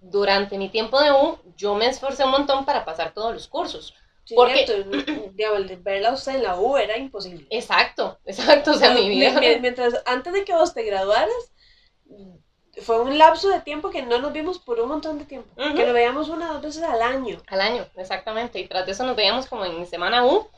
durante 0.00 0.58
mi 0.58 0.68
tiempo 0.70 1.00
de 1.00 1.12
U 1.12 1.38
yo 1.56 1.74
me 1.74 1.86
esforcé 1.86 2.24
un 2.24 2.30
montón 2.32 2.64
para 2.64 2.84
pasar 2.84 3.12
todos 3.14 3.32
los 3.34 3.46
cursos. 3.48 3.94
Sí, 4.24 4.34
porque- 4.34 4.66
cierto, 4.66 4.88
digamos, 5.34 5.60
el 5.60 5.68
de 5.68 5.76
verla 5.76 6.12
usted 6.12 6.36
en 6.36 6.42
la 6.44 6.58
U 6.58 6.76
era 6.76 6.96
imposible. 6.96 7.46
Exacto, 7.50 8.18
exacto, 8.24 8.72
o 8.72 8.74
sea, 8.74 8.94
mi 8.94 9.08
vida... 9.08 9.38
mi- 9.40 9.60
Mientras, 9.60 9.94
antes 10.06 10.32
de 10.32 10.44
que 10.44 10.54
vos 10.54 10.72
te 10.74 10.84
graduaras, 10.84 11.52
fue 12.80 13.00
un 13.00 13.18
lapso 13.18 13.50
de 13.50 13.60
tiempo 13.60 13.90
que 13.90 14.02
no 14.02 14.18
nos 14.18 14.32
vimos 14.32 14.58
por 14.58 14.80
un 14.80 14.88
montón 14.88 15.18
de 15.18 15.24
tiempo. 15.24 15.48
Ujú. 15.60 15.74
Que 15.74 15.84
nos 15.84 15.92
veíamos 15.92 16.28
una 16.28 16.50
o 16.50 16.54
dos 16.54 16.62
veces 16.62 16.82
al 16.82 17.02
año. 17.02 17.38
Al 17.48 17.60
año, 17.60 17.86
exactamente, 17.96 18.58
y 18.58 18.66
tras 18.66 18.86
de 18.86 18.92
eso 18.92 19.04
nos 19.04 19.16
veíamos 19.16 19.46
como 19.46 19.64
en 19.64 19.86
semana 19.86 20.24
U 20.24 20.48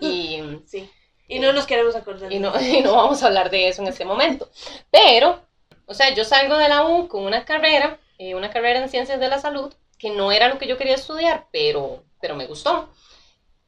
y... 0.00 0.42
Sí. 0.66 0.90
Y 1.28 1.40
no 1.40 1.52
nos 1.52 1.66
queremos 1.66 1.96
acordar. 1.96 2.32
y 2.32 2.38
no, 2.38 2.52
y 2.60 2.82
no 2.82 2.94
vamos 2.94 3.22
a 3.22 3.26
hablar 3.26 3.50
de 3.50 3.68
eso 3.68 3.82
en 3.82 3.88
este 3.88 4.04
momento. 4.04 4.48
Pero, 4.92 5.42
o 5.86 5.94
sea, 5.94 6.14
yo 6.14 6.24
salgo 6.24 6.56
de 6.56 6.68
la 6.68 6.86
U 6.86 7.08
con 7.08 7.24
una 7.24 7.44
carrera, 7.44 7.98
eh, 8.18 8.36
una 8.36 8.50
carrera 8.50 8.80
en 8.80 8.88
ciencias 8.88 9.18
de 9.18 9.28
la 9.28 9.40
salud, 9.40 9.74
que 9.98 10.10
no 10.10 10.30
era 10.30 10.48
lo 10.48 10.58
que 10.58 10.68
yo 10.68 10.78
quería 10.78 10.94
estudiar, 10.94 11.48
pero, 11.50 12.04
pero 12.20 12.36
me 12.36 12.46
gustó. 12.46 12.90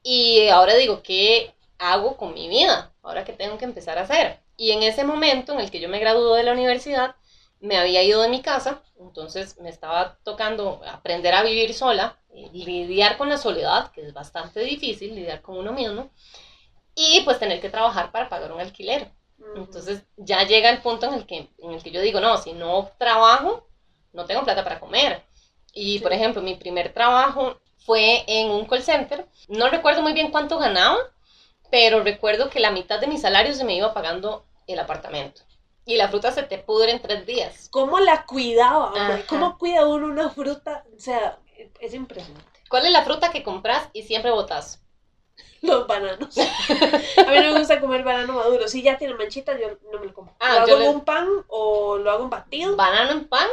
Y 0.02 0.46
ahora 0.48 0.76
digo, 0.76 1.02
¿qué 1.02 1.52
hago 1.78 2.16
con 2.16 2.32
mi 2.32 2.48
vida? 2.48 2.92
Ahora 3.02 3.24
que 3.24 3.32
tengo 3.32 3.58
que 3.58 3.64
empezar 3.64 3.98
a 3.98 4.02
hacer. 4.02 4.38
Y 4.56 4.70
en 4.72 4.82
ese 4.82 5.04
momento 5.04 5.52
en 5.52 5.60
el 5.60 5.70
que 5.70 5.80
yo 5.80 5.88
me 5.88 5.98
gradué 5.98 6.38
de 6.38 6.44
la 6.44 6.52
universidad, 6.52 7.16
me 7.60 7.76
había 7.76 8.02
ido 8.02 8.22
de 8.22 8.28
mi 8.28 8.42
casa, 8.42 8.82
entonces 9.00 9.58
me 9.60 9.68
estaba 9.68 10.18
tocando 10.24 10.80
aprender 10.86 11.34
a 11.34 11.42
vivir 11.42 11.74
sola, 11.74 12.16
eh, 12.34 12.48
lidiar 12.52 13.16
con 13.16 13.28
la 13.28 13.38
soledad, 13.38 13.90
que 13.92 14.02
es 14.02 14.12
bastante 14.12 14.60
difícil, 14.60 15.14
lidiar 15.14 15.42
con 15.42 15.56
uno 15.58 15.72
mismo, 15.72 16.10
y 16.94 17.22
pues 17.24 17.38
tener 17.38 17.60
que 17.60 17.70
trabajar 17.70 18.10
para 18.12 18.28
pagar 18.28 18.52
un 18.52 18.60
alquiler. 18.60 19.10
Entonces 19.54 20.02
ya 20.16 20.44
llega 20.44 20.68
el 20.70 20.82
punto 20.82 21.06
en 21.06 21.14
el 21.14 21.26
que, 21.26 21.48
en 21.58 21.72
el 21.72 21.82
que 21.82 21.90
yo 21.90 22.00
digo, 22.00 22.20
no, 22.20 22.36
si 22.38 22.52
no 22.52 22.90
trabajo, 22.98 23.66
no 24.12 24.24
tengo 24.24 24.44
plata 24.44 24.64
para 24.64 24.80
comer. 24.80 25.22
Y 25.72 25.98
Sí. 25.98 26.02
por 26.02 26.12
ejemplo, 26.12 26.42
mi 26.42 26.54
primer 26.56 26.92
trabajo 26.92 27.58
fue 27.78 28.24
en 28.26 28.50
un 28.50 28.66
call 28.66 28.82
center. 28.82 29.26
No 29.48 29.68
recuerdo 29.68 30.02
muy 30.02 30.12
bien 30.12 30.30
cuánto 30.30 30.58
ganaba, 30.58 30.98
pero 31.70 32.02
recuerdo 32.02 32.50
que 32.50 32.60
la 32.60 32.70
mitad 32.70 33.00
de 33.00 33.06
mi 33.06 33.18
salario 33.18 33.54
se 33.54 33.64
me 33.64 33.74
iba 33.76 33.94
pagando 33.94 34.44
el 34.66 34.78
apartamento. 34.78 35.42
Y 35.88 35.96
la 35.96 36.08
fruta 36.08 36.30
se 36.32 36.42
te 36.42 36.58
pudre 36.58 36.92
en 36.92 37.00
tres 37.00 37.24
días. 37.24 37.68
¿Cómo 37.70 37.98
la 37.98 38.26
cuidaba? 38.26 38.92
¿Cómo 39.26 39.56
cuida 39.56 39.86
uno 39.86 40.06
una 40.08 40.28
fruta? 40.28 40.84
O 40.94 41.00
sea, 41.00 41.38
es 41.80 41.94
impresionante. 41.94 42.44
¿Cuál 42.68 42.84
es 42.84 42.92
la 42.92 43.04
fruta 43.04 43.30
que 43.30 43.42
compras 43.42 43.88
y 43.94 44.02
siempre 44.02 44.30
botas? 44.30 44.82
Los 45.62 45.86
bananos. 45.86 46.36
A 46.38 47.30
mí 47.30 47.36
no 47.40 47.52
me 47.54 47.58
gusta 47.58 47.80
comer 47.80 48.04
banano 48.04 48.34
maduro. 48.34 48.68
Si 48.68 48.82
ya 48.82 48.98
tiene 48.98 49.14
manchitas, 49.14 49.58
yo 49.58 49.78
no 49.90 49.98
me 49.98 50.06
lo 50.06 50.12
como. 50.14 50.36
Ah, 50.40 50.56
lo 50.56 50.60
hago 50.60 50.76
le- 50.76 50.84
en 50.84 50.90
un 50.96 51.04
pan 51.06 51.26
o 51.48 51.96
lo 51.96 52.10
hago 52.10 52.24
en 52.24 52.30
batido. 52.30 52.76
¿Banano 52.76 53.12
en 53.12 53.26
pan? 53.26 53.48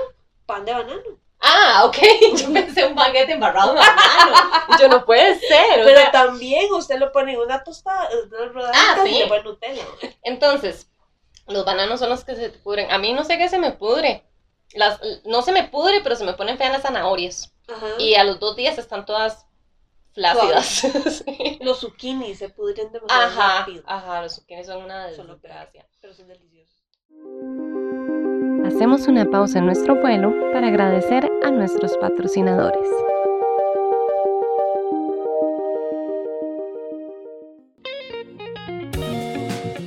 pan 0.45 0.65
de 0.65 0.73
banano. 0.73 1.01
Ah, 1.39 1.83
ok. 1.85 1.97
Yo 2.37 2.51
pensé 2.53 2.85
un 2.85 2.95
baguette 2.95 3.29
embarrado 3.29 3.69
en 3.71 3.75
banano. 3.77 4.33
Y 4.69 4.81
yo 4.81 4.87
no 4.89 5.05
puede 5.05 5.39
ser. 5.39 5.83
Pero 5.85 5.99
sea, 5.99 6.11
también 6.11 6.71
usted 6.73 6.97
lo 6.99 7.11
pone 7.11 7.33
en 7.33 7.39
una 7.39 7.63
tostada, 7.63 8.09
rodaditas 8.51 8.97
Ah, 8.99 9.03
y 9.07 9.09
sí. 9.13 9.19
le 9.19 9.27
pone 9.27 9.43
Nutella. 9.43 9.83
Entonces, 10.23 10.87
los 11.47 11.65
bananos 11.65 11.99
son 11.99 12.09
los 12.09 12.23
que 12.23 12.35
se 12.35 12.49
te 12.49 12.57
pudren. 12.59 12.91
A 12.91 12.97
mí 12.97 13.13
no 13.13 13.23
sé 13.23 13.37
qué 13.37 13.49
se 13.49 13.59
me 13.59 13.71
pudre. 13.71 14.23
Las, 14.73 14.99
no 15.25 15.41
se 15.41 15.51
me 15.51 15.63
pudre, 15.63 16.01
pero 16.01 16.15
se 16.15 16.25
me 16.25 16.33
ponen 16.33 16.57
feas 16.57 16.71
las 16.71 16.81
zanahorias. 16.81 17.53
Ajá. 17.67 17.87
Y 17.99 18.15
a 18.15 18.23
los 18.23 18.39
dos 18.39 18.55
días 18.55 18.77
están 18.77 19.05
todas 19.05 19.45
flácidas. 20.13 20.65
Sí. 21.25 21.59
Los 21.61 21.79
zucchini 21.79 22.35
se 22.35 22.49
pudren 22.49 22.91
demasiado 22.91 23.23
Ajá, 23.27 23.59
rápido. 23.59 23.83
ajá, 23.85 24.21
los 24.21 24.35
zucchinis 24.35 24.67
son 24.67 24.83
una 24.83 25.07
desgracia. 25.07 25.87
Pero 26.01 26.13
son 26.13 26.27
deliciosos. 26.27 26.75
Hacemos 28.65 29.07
una 29.07 29.29
pausa 29.29 29.59
en 29.59 29.65
nuestro 29.67 29.95
vuelo 29.95 30.33
para 30.51 30.67
agradecer 30.67 31.29
a 31.43 31.51
nuestros 31.51 31.95
patrocinadores. 31.97 32.89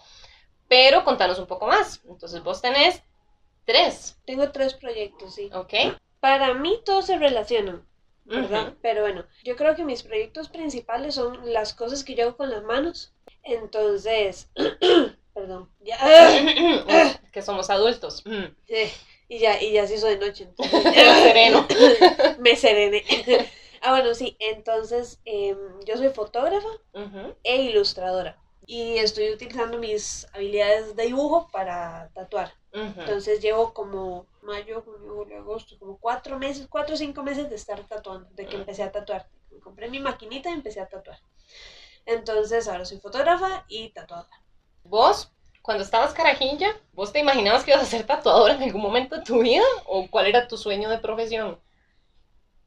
pero 0.68 1.06
contanos 1.06 1.40
un 1.40 1.48
poco 1.48 1.68
más. 1.68 2.02
Entonces, 2.06 2.44
vos 2.44 2.62
tenés 2.62 3.02
tres, 3.64 4.18
Tengo 4.26 4.52
tres 4.52 4.74
proyectos, 4.74 5.36
sí. 5.36 5.50
¿ok? 5.54 5.74
Para 6.20 6.54
mí 6.54 6.82
todos 6.84 7.06
se 7.06 7.18
relacionan, 7.18 7.88
Pero 8.82 9.02
bueno, 9.02 9.26
yo 9.44 9.56
creo 9.56 9.76
que 9.76 9.84
mis 9.84 10.04
proyectos 10.04 10.50
principales 10.50 11.16
son 11.16 11.52
las 11.52 11.74
cosas 11.74 12.04
que 12.04 12.16
yo 12.16 12.24
hago 12.24 12.38
con 12.38 12.50
las 12.50 12.64
manos. 12.64 13.14
Entonces, 13.44 14.50
perdón, 15.34 15.70
ya. 15.82 15.98
que 17.34 17.42
somos 17.42 17.70
adultos. 17.70 18.24
Mm. 18.26 18.46
Eh, 18.68 18.92
y 19.30 19.40
ya, 19.40 19.62
y 19.62 19.72
ya 19.74 19.88
se 19.88 19.96
hizo 19.96 20.08
de 20.08 20.18
noche. 20.18 20.44
entonces- 20.44 20.84
Sereno. 21.24 21.68
Me 22.40 22.56
serené. 22.56 23.04
ah, 23.82 23.92
bueno, 23.92 24.14
sí, 24.14 24.36
entonces 24.40 25.20
em, 25.26 25.58
yo 25.86 25.98
soy 25.98 26.10
fotógrafa 26.10 26.68
e 27.44 27.62
ilustradora. 27.64 28.38
Y 28.66 28.98
estoy 29.00 29.32
utilizando 29.32 29.78
mis 29.80 30.28
habilidades 30.34 30.96
de 30.96 31.06
dibujo 31.08 31.50
para 31.52 32.10
tatuar. 32.14 32.54
Entonces 32.74 33.42
llevo 33.42 33.74
como 33.74 34.26
mayo, 34.42 34.82
junio, 34.82 35.14
julio, 35.14 35.38
agosto, 35.40 35.78
como 35.78 35.98
cuatro 35.98 36.40
meses, 36.40 36.68
cuatro 36.70 36.96
o 36.96 36.98
cinco 36.98 37.22
meses 37.22 37.50
de 37.50 37.56
estar 37.56 37.80
tatuando, 37.82 38.30
de 38.32 38.46
que 38.46 38.56
empecé 38.56 38.84
a 38.84 38.92
tatuar. 38.92 39.28
Me 39.52 39.60
compré 39.60 39.90
mi 39.90 40.00
maquinita 40.00 40.50
y 40.50 40.54
empecé 40.54 40.80
a 40.80 40.88
tatuar. 40.88 41.20
Entonces 42.06 42.68
ahora 42.68 42.86
soy 42.86 43.00
fotógrafa 43.00 43.66
y 43.68 43.90
tatuadora. 43.90 44.42
Vos 44.84 45.32
cuando 45.62 45.84
estabas 45.84 46.14
carajilla, 46.14 46.76
¿vos 46.94 47.14
te 47.14 47.20
imaginabas 47.20 47.64
que 47.64 47.72
ibas 47.72 47.84
a 47.84 47.86
ser 47.86 48.06
tatuadora 48.06 48.56
en 48.56 48.64
algún 48.64 48.82
momento 48.82 49.16
de 49.18 49.24
tu 49.24 49.42
vida? 49.42 49.64
¿O 49.86 50.08
cuál 50.10 50.26
era 50.26 50.48
tu 50.48 50.58
sueño 50.58 50.90
de 50.90 50.98
profesión? 50.98 51.60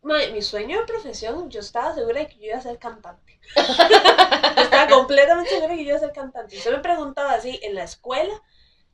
Mi 0.03 0.43
sueño 0.43 0.81
de 0.81 0.87
profesión, 0.87 1.51
yo 1.51 1.61
estaba 1.61 1.95
segura 1.95 2.21
de 2.21 2.29
que 2.29 2.37
yo 2.37 2.45
iba 2.47 2.59
a 2.59 2.61
ser 2.61 2.79
cantante. 2.79 3.41
Estaba 3.57 4.87
completamente 4.89 5.49
segura 5.51 5.73
de 5.73 5.79
que 5.79 5.85
yo 5.85 5.89
iba 5.89 5.97
a 5.97 6.01
ser 6.01 6.13
cantante. 6.13 6.59
Yo 6.59 6.71
me 6.71 6.79
preguntaba 6.79 7.33
así, 7.33 7.59
en 7.63 7.75
la 7.75 7.85
escuela, 7.85 8.35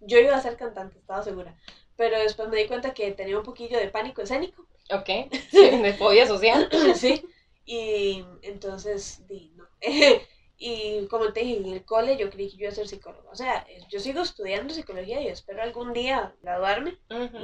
yo 0.01 0.19
iba 0.19 0.37
a 0.37 0.43
ser 0.43 0.57
cantante, 0.57 0.99
estaba 0.99 1.23
segura. 1.23 1.57
Pero 1.97 2.19
después 2.19 2.49
me 2.49 2.57
di 2.57 2.67
cuenta 2.67 2.95
que 2.95 3.13
tenía 3.13 3.39
un 3.39 3.45
poquillo 3.45 3.79
de 3.79 3.89
pánico 3.89 4.23
escénico. 4.23 4.67
Ok, 4.93 5.09
de 5.53 5.95
fobia 5.99 6.27
social. 6.27 6.69
sí. 6.95 7.25
Y 7.65 8.25
entonces, 8.43 9.27
di, 9.29 9.53
no. 9.55 9.65
y 10.59 11.07
como 11.07 11.33
te 11.33 11.41
dije, 11.41 11.59
en 11.59 11.67
el 11.67 11.85
cole 11.85 12.17
yo 12.17 12.31
creí 12.31 12.51
que 12.51 12.57
yo 12.57 12.63
iba 12.63 12.73
a 12.73 12.75
ser 12.75 12.89
psicóloga. 12.89 13.31
O 13.31 13.37
sea, 13.37 13.67
yo 13.89 14.01
sigo 14.01 14.23
estudiando 14.23 14.75
psicología 14.75 15.21
y 15.21 15.29
espero 15.29 15.63
algún 15.63 15.93
día 15.93 16.35
graduarme 16.43 16.99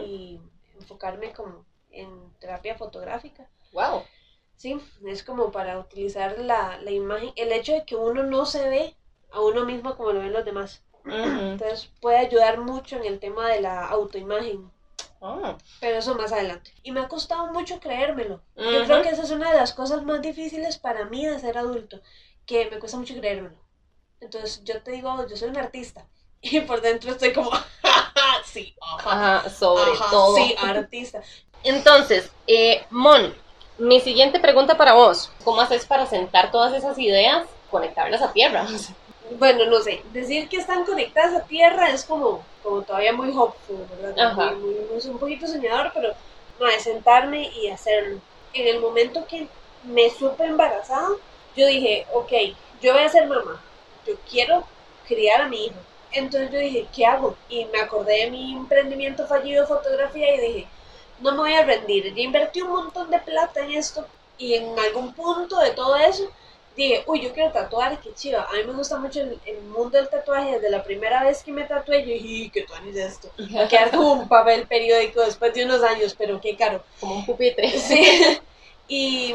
y 0.04 0.40
enfocarme 0.74 1.32
como 1.32 1.64
en 1.90 2.32
terapia 2.40 2.76
fotográfica. 2.76 3.48
Wow. 3.72 4.02
Sí, 4.56 4.80
es 5.06 5.22
como 5.22 5.52
para 5.52 5.78
utilizar 5.78 6.38
la, 6.38 6.78
la 6.80 6.90
imagen, 6.90 7.32
el 7.36 7.52
hecho 7.52 7.72
de 7.72 7.84
que 7.84 7.94
uno 7.94 8.22
no 8.22 8.46
se 8.46 8.68
ve 8.68 8.96
a 9.30 9.40
uno 9.40 9.64
mismo 9.66 9.96
como 9.96 10.12
lo 10.12 10.20
ven 10.20 10.32
los 10.32 10.44
demás. 10.44 10.82
Entonces 11.06 11.90
puede 12.00 12.18
ayudar 12.18 12.58
mucho 12.58 12.96
en 12.96 13.04
el 13.04 13.18
tema 13.20 13.48
de 13.48 13.60
la 13.60 13.86
autoimagen, 13.86 14.70
Oh. 15.18 15.56
pero 15.80 15.98
eso 15.98 16.14
más 16.14 16.30
adelante. 16.30 16.72
Y 16.82 16.92
me 16.92 17.00
ha 17.00 17.08
costado 17.08 17.46
mucho 17.52 17.80
creérmelo. 17.80 18.42
Yo 18.54 18.84
creo 18.84 19.02
que 19.02 19.08
esa 19.08 19.22
es 19.22 19.30
una 19.30 19.50
de 19.50 19.56
las 19.56 19.72
cosas 19.72 20.02
más 20.04 20.20
difíciles 20.20 20.76
para 20.78 21.06
mí 21.06 21.24
de 21.24 21.38
ser 21.38 21.56
adulto, 21.56 22.00
que 22.44 22.68
me 22.70 22.78
cuesta 22.78 22.98
mucho 22.98 23.14
creérmelo. 23.14 23.56
Entonces 24.20 24.62
yo 24.64 24.82
te 24.82 24.90
digo, 24.92 25.26
yo 25.26 25.36
soy 25.36 25.48
un 25.48 25.56
artista. 25.58 26.06
Y 26.42 26.60
por 26.60 26.80
dentro 26.82 27.10
estoy 27.12 27.32
como, 27.32 27.50
sí, 28.44 28.76
ajá, 28.80 29.38
Ajá, 29.38 29.50
sobre 29.50 29.90
ajá, 29.92 30.10
todo. 30.10 30.36
sí, 30.36 30.54
artista. 30.58 31.22
Entonces, 31.64 32.30
eh, 32.46 32.84
Mon, 32.90 33.34
mi 33.78 34.00
siguiente 34.00 34.38
pregunta 34.38 34.76
para 34.76 34.92
vos. 34.92 35.32
¿Cómo 35.44 35.62
haces 35.62 35.86
para 35.86 36.06
sentar 36.06 36.50
todas 36.52 36.74
esas 36.74 36.98
ideas, 36.98 37.46
conectarlas 37.70 38.20
a 38.22 38.32
tierra? 38.32 38.66
Bueno, 39.30 39.66
no 39.66 39.80
sé, 39.80 40.02
decir 40.12 40.48
que 40.48 40.56
están 40.58 40.84
conectadas 40.84 41.34
a 41.34 41.46
tierra 41.46 41.90
es 41.90 42.04
como, 42.04 42.46
como 42.62 42.82
todavía 42.82 43.12
muy 43.12 43.30
hopeful, 43.36 43.86
¿verdad? 43.90 44.14
Ajá. 44.26 44.52
Muy, 44.52 44.74
muy- 44.74 44.84
muy- 44.88 45.10
un 45.10 45.18
poquito 45.18 45.46
soñador, 45.46 45.90
pero 45.94 46.14
no, 46.60 46.66
es 46.68 46.82
sentarme 46.84 47.48
y 47.54 47.68
hacerlo. 47.68 48.20
En 48.52 48.68
el 48.68 48.80
momento 48.80 49.26
que 49.26 49.48
me 49.82 50.08
supe 50.10 50.44
embarazada, 50.44 51.08
yo 51.54 51.66
dije, 51.66 52.06
ok, 52.12 52.32
yo 52.80 52.92
voy 52.92 53.02
a 53.02 53.08
ser 53.08 53.26
mamá, 53.26 53.64
yo 54.06 54.14
quiero 54.30 54.64
criar 55.06 55.42
a 55.42 55.48
mi 55.48 55.66
hijo. 55.66 55.80
Entonces 56.12 56.50
yo 56.52 56.58
dije, 56.58 56.88
¿qué 56.94 57.04
hago? 57.06 57.36
Y 57.48 57.64
me 57.66 57.80
acordé 57.80 58.24
de 58.24 58.30
mi 58.30 58.52
emprendimiento 58.54 59.26
fallido 59.26 59.62
de 59.62 59.68
fotografía 59.68 60.34
y 60.34 60.40
dije, 60.40 60.68
no 61.18 61.32
me 61.32 61.38
voy 61.38 61.54
a 61.54 61.64
rendir. 61.64 62.14
Ya 62.14 62.22
invertí 62.22 62.60
un 62.62 62.70
montón 62.70 63.10
de 63.10 63.18
plata 63.20 63.60
en 63.64 63.72
esto 63.72 64.06
y 64.38 64.54
en 64.54 64.78
algún 64.78 65.12
punto 65.14 65.58
de 65.58 65.70
todo 65.72 65.96
eso 65.96 66.30
dije, 66.76 67.02
uy, 67.06 67.20
yo 67.22 67.32
quiero 67.32 67.50
tatuar, 67.52 67.98
qué 68.00 68.12
chido. 68.14 68.40
A 68.40 68.52
mí 68.52 68.64
me 68.66 68.72
gusta 68.74 68.98
mucho 68.98 69.20
el, 69.20 69.40
el 69.46 69.60
mundo 69.62 69.96
del 69.98 70.08
tatuaje. 70.08 70.52
Desde 70.52 70.70
la 70.70 70.82
primera 70.84 71.24
vez 71.24 71.42
que 71.42 71.50
me 71.52 71.64
tatué, 71.64 72.00
yo 72.02 72.08
dije, 72.12 72.26
"Ih, 72.26 72.50
¿qué 72.50 72.62
tuanis 72.62 72.96
es 72.96 73.12
esto? 73.12 73.30
Va 73.56 73.64
a 73.64 73.68
quedar 73.68 73.90
como 73.90 74.12
un 74.12 74.28
papel 74.28 74.66
periódico 74.66 75.22
después 75.22 75.52
de 75.54 75.64
unos 75.64 75.82
años, 75.82 76.14
pero 76.16 76.40
qué 76.40 76.56
caro. 76.56 76.82
Como 77.00 77.16
un 77.16 77.26
pupitre. 77.26 77.68
Sí. 77.70 78.38
Y, 78.88 79.34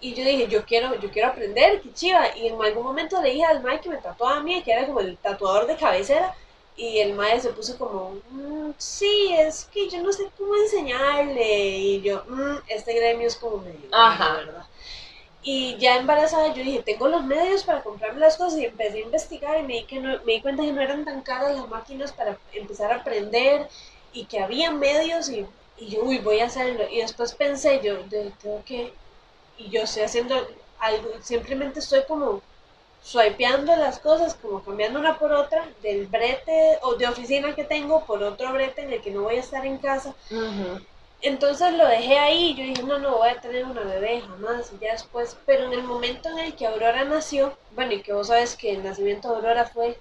y 0.00 0.14
yo 0.14 0.24
dije, 0.24 0.48
yo 0.48 0.64
quiero, 0.66 0.94
yo 1.00 1.10
quiero 1.10 1.28
aprender, 1.28 1.80
qué 1.80 1.92
chiva. 1.94 2.36
Y 2.36 2.48
en 2.48 2.60
algún 2.60 2.82
momento 2.84 3.22
le 3.22 3.30
dije 3.30 3.44
al 3.44 3.62
Mike 3.62 3.80
que 3.82 3.88
me 3.88 3.96
tatuaba 3.98 4.36
a 4.38 4.42
mí, 4.42 4.62
que 4.62 4.72
era 4.72 4.86
como 4.86 5.00
el 5.00 5.16
tatuador 5.18 5.66
de 5.66 5.76
cabecera. 5.76 6.34
Y 6.76 6.98
el 7.00 7.12
Mae 7.14 7.38
se 7.40 7.50
puso 7.50 7.76
como, 7.78 8.16
"Mm, 8.30 8.70
sí, 8.78 9.34
es 9.38 9.66
que 9.72 9.88
yo 9.90 10.02
no 10.02 10.10
sé 10.12 10.24
cómo 10.38 10.54
enseñarle. 10.56 11.68
Y 11.68 12.00
yo, 12.02 12.24
"Mm, 12.28 12.56
este 12.68 12.94
gremio 12.94 13.28
es 13.28 13.36
como 13.36 13.58
medio, 13.58 13.88
Ajá. 13.92 14.34
¿verdad? 14.36 14.64
Y 15.44 15.76
ya 15.78 15.96
embarazada 15.96 16.54
yo 16.54 16.62
dije, 16.62 16.82
tengo 16.82 17.08
los 17.08 17.24
medios 17.24 17.64
para 17.64 17.82
comprarme 17.82 18.20
las 18.20 18.36
cosas 18.36 18.60
y 18.60 18.64
empecé 18.66 18.98
a 18.98 19.02
investigar 19.02 19.58
y 19.58 19.62
me 19.64 19.74
di, 19.74 19.84
que 19.84 20.00
no, 20.00 20.22
me 20.24 20.34
di 20.34 20.40
cuenta 20.40 20.62
que 20.62 20.72
no 20.72 20.80
eran 20.80 21.04
tan 21.04 21.22
caras 21.22 21.56
las 21.56 21.68
máquinas 21.68 22.12
para 22.12 22.38
empezar 22.52 22.92
a 22.92 22.96
aprender 22.96 23.68
y 24.12 24.26
que 24.26 24.38
había 24.40 24.70
medios 24.70 25.28
y, 25.30 25.44
y 25.76 25.88
yo, 25.88 26.02
uy, 26.04 26.18
voy 26.18 26.40
a 26.40 26.46
hacerlo. 26.46 26.84
Y 26.90 27.00
después 27.00 27.34
pensé, 27.34 27.80
yo, 27.82 27.98
tengo 28.08 28.62
que, 28.64 28.92
y 29.58 29.68
yo 29.70 29.82
estoy 29.82 30.04
haciendo 30.04 30.36
algo, 30.78 31.10
simplemente 31.22 31.80
estoy 31.80 32.04
como 32.06 32.40
swipeando 33.02 33.74
las 33.76 33.98
cosas, 33.98 34.34
como 34.34 34.62
cambiando 34.62 35.00
una 35.00 35.18
por 35.18 35.32
otra, 35.32 35.66
del 35.82 36.06
brete 36.06 36.78
o 36.82 36.94
de 36.94 37.08
oficina 37.08 37.54
que 37.54 37.64
tengo 37.64 38.04
por 38.06 38.22
otro 38.22 38.52
brete 38.52 38.82
en 38.82 38.92
el 38.92 39.02
que 39.02 39.10
no 39.10 39.22
voy 39.22 39.36
a 39.36 39.40
estar 39.40 39.66
en 39.66 39.78
casa. 39.78 40.14
Ujú. 40.30 40.80
Entonces 41.22 41.72
lo 41.74 41.86
dejé 41.86 42.18
ahí, 42.18 42.52
yo 42.56 42.64
dije, 42.64 42.82
no, 42.82 42.98
no 42.98 43.18
voy 43.18 43.28
a 43.28 43.40
tener 43.40 43.64
una 43.64 43.82
bebé 43.82 44.22
jamás, 44.22 44.72
y 44.72 44.84
ya 44.84 44.90
después, 44.90 45.36
pero 45.46 45.66
en 45.66 45.72
el 45.72 45.84
momento 45.84 46.28
en 46.28 46.40
el 46.40 46.56
que 46.56 46.66
Aurora 46.66 47.04
nació, 47.04 47.56
bueno, 47.76 47.92
y 47.92 48.02
que 48.02 48.12
vos 48.12 48.26
sabes 48.26 48.56
que 48.56 48.72
el 48.72 48.82
nacimiento 48.82 49.28
de 49.28 49.36
Aurora 49.36 49.64
fue 49.66 49.96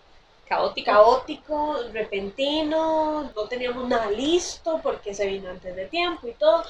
Caótica. 0.48 0.94
caótico, 0.94 1.78
repentino, 1.94 3.32
no 3.36 3.48
teníamos 3.48 3.88
nada 3.88 4.10
listo 4.10 4.80
porque 4.82 5.14
se 5.14 5.28
vino 5.28 5.52
antes 5.52 5.76
de 5.76 5.86
tiempo 5.86 6.28
y 6.28 6.34
todo, 6.34 6.64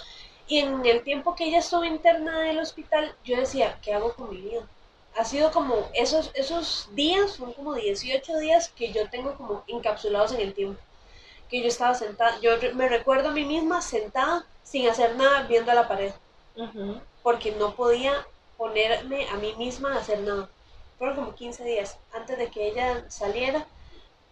y 0.47 0.59
en 0.59 0.85
el 0.85 1.01
tiempo 1.03 1.33
que 1.33 1.45
ella 1.45 1.59
estuvo 1.59 1.85
interna 1.85 2.43
en 2.43 2.57
el 2.57 2.59
hospital, 2.59 3.15
yo 3.23 3.37
decía, 3.37 3.79
¿qué 3.81 3.93
hago 3.93 4.13
con 4.15 4.31
mi 4.31 4.41
vida? 4.41 4.67
Ha 5.15 5.23
sido 5.23 5.51
como, 5.51 5.89
esos, 5.93 6.29
esos 6.33 6.89
días, 6.93 7.31
son 7.31 7.53
como 7.53 7.73
18 7.73 8.37
días 8.39 8.67
que 8.67 8.91
yo 8.91 9.09
tengo 9.09 9.33
como 9.35 9.63
encapsulados 9.67 10.33
en 10.33 10.41
el 10.41 10.53
tiempo 10.53 10.81
que 11.51 11.61
yo 11.61 11.67
estaba 11.67 11.93
sentada, 11.93 12.39
yo 12.39 12.51
me 12.73 12.87
recuerdo 12.87 13.29
a 13.29 13.33
mí 13.33 13.43
misma 13.43 13.81
sentada 13.81 14.45
sin 14.63 14.87
hacer 14.87 15.17
nada 15.17 15.43
viendo 15.43 15.69
a 15.69 15.75
la 15.75 15.87
pared, 15.87 16.13
porque 17.21 17.51
no 17.51 17.75
podía 17.75 18.25
ponerme 18.57 19.27
a 19.27 19.35
mí 19.35 19.53
misma 19.57 19.93
a 19.93 19.99
hacer 19.99 20.21
nada. 20.21 20.49
Fueron 20.97 21.17
como 21.17 21.35
15 21.35 21.65
días 21.65 21.97
antes 22.13 22.37
de 22.37 22.47
que 22.47 22.69
ella 22.69 23.03
saliera, 23.09 23.67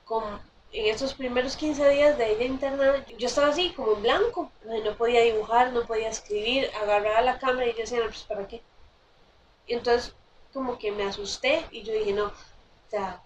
con, 0.05 0.23
en 0.71 0.85
esos 0.85 1.13
primeros 1.13 1.57
15 1.57 1.89
días 1.89 2.17
de 2.17 2.31
ella 2.31 2.45
internada, 2.45 3.05
yo 3.17 3.27
estaba 3.27 3.49
así 3.49 3.73
como 3.73 3.97
en 3.97 4.03
blanco, 4.03 4.49
no 4.63 4.81
no 4.81 4.95
podía 4.95 5.21
dibujar, 5.21 5.73
no 5.73 5.85
podía 5.85 6.07
escribir, 6.07 6.71
agarraba 6.81 7.21
la 7.21 7.37
cámara 7.37 7.67
y 7.67 7.73
yo 7.73 7.79
decía, 7.79 7.99
no, 7.99 8.05
pues 8.05 8.23
¿para 8.23 8.47
qué? 8.47 8.61
Y 9.67 9.73
entonces 9.73 10.15
como 10.53 10.79
que 10.79 10.91
me 10.93 11.03
asusté 11.03 11.65
y 11.69 11.83
yo 11.83 11.91
dije, 11.93 12.13
no, 12.13 12.27
o 12.27 12.89
sea, 12.89 13.21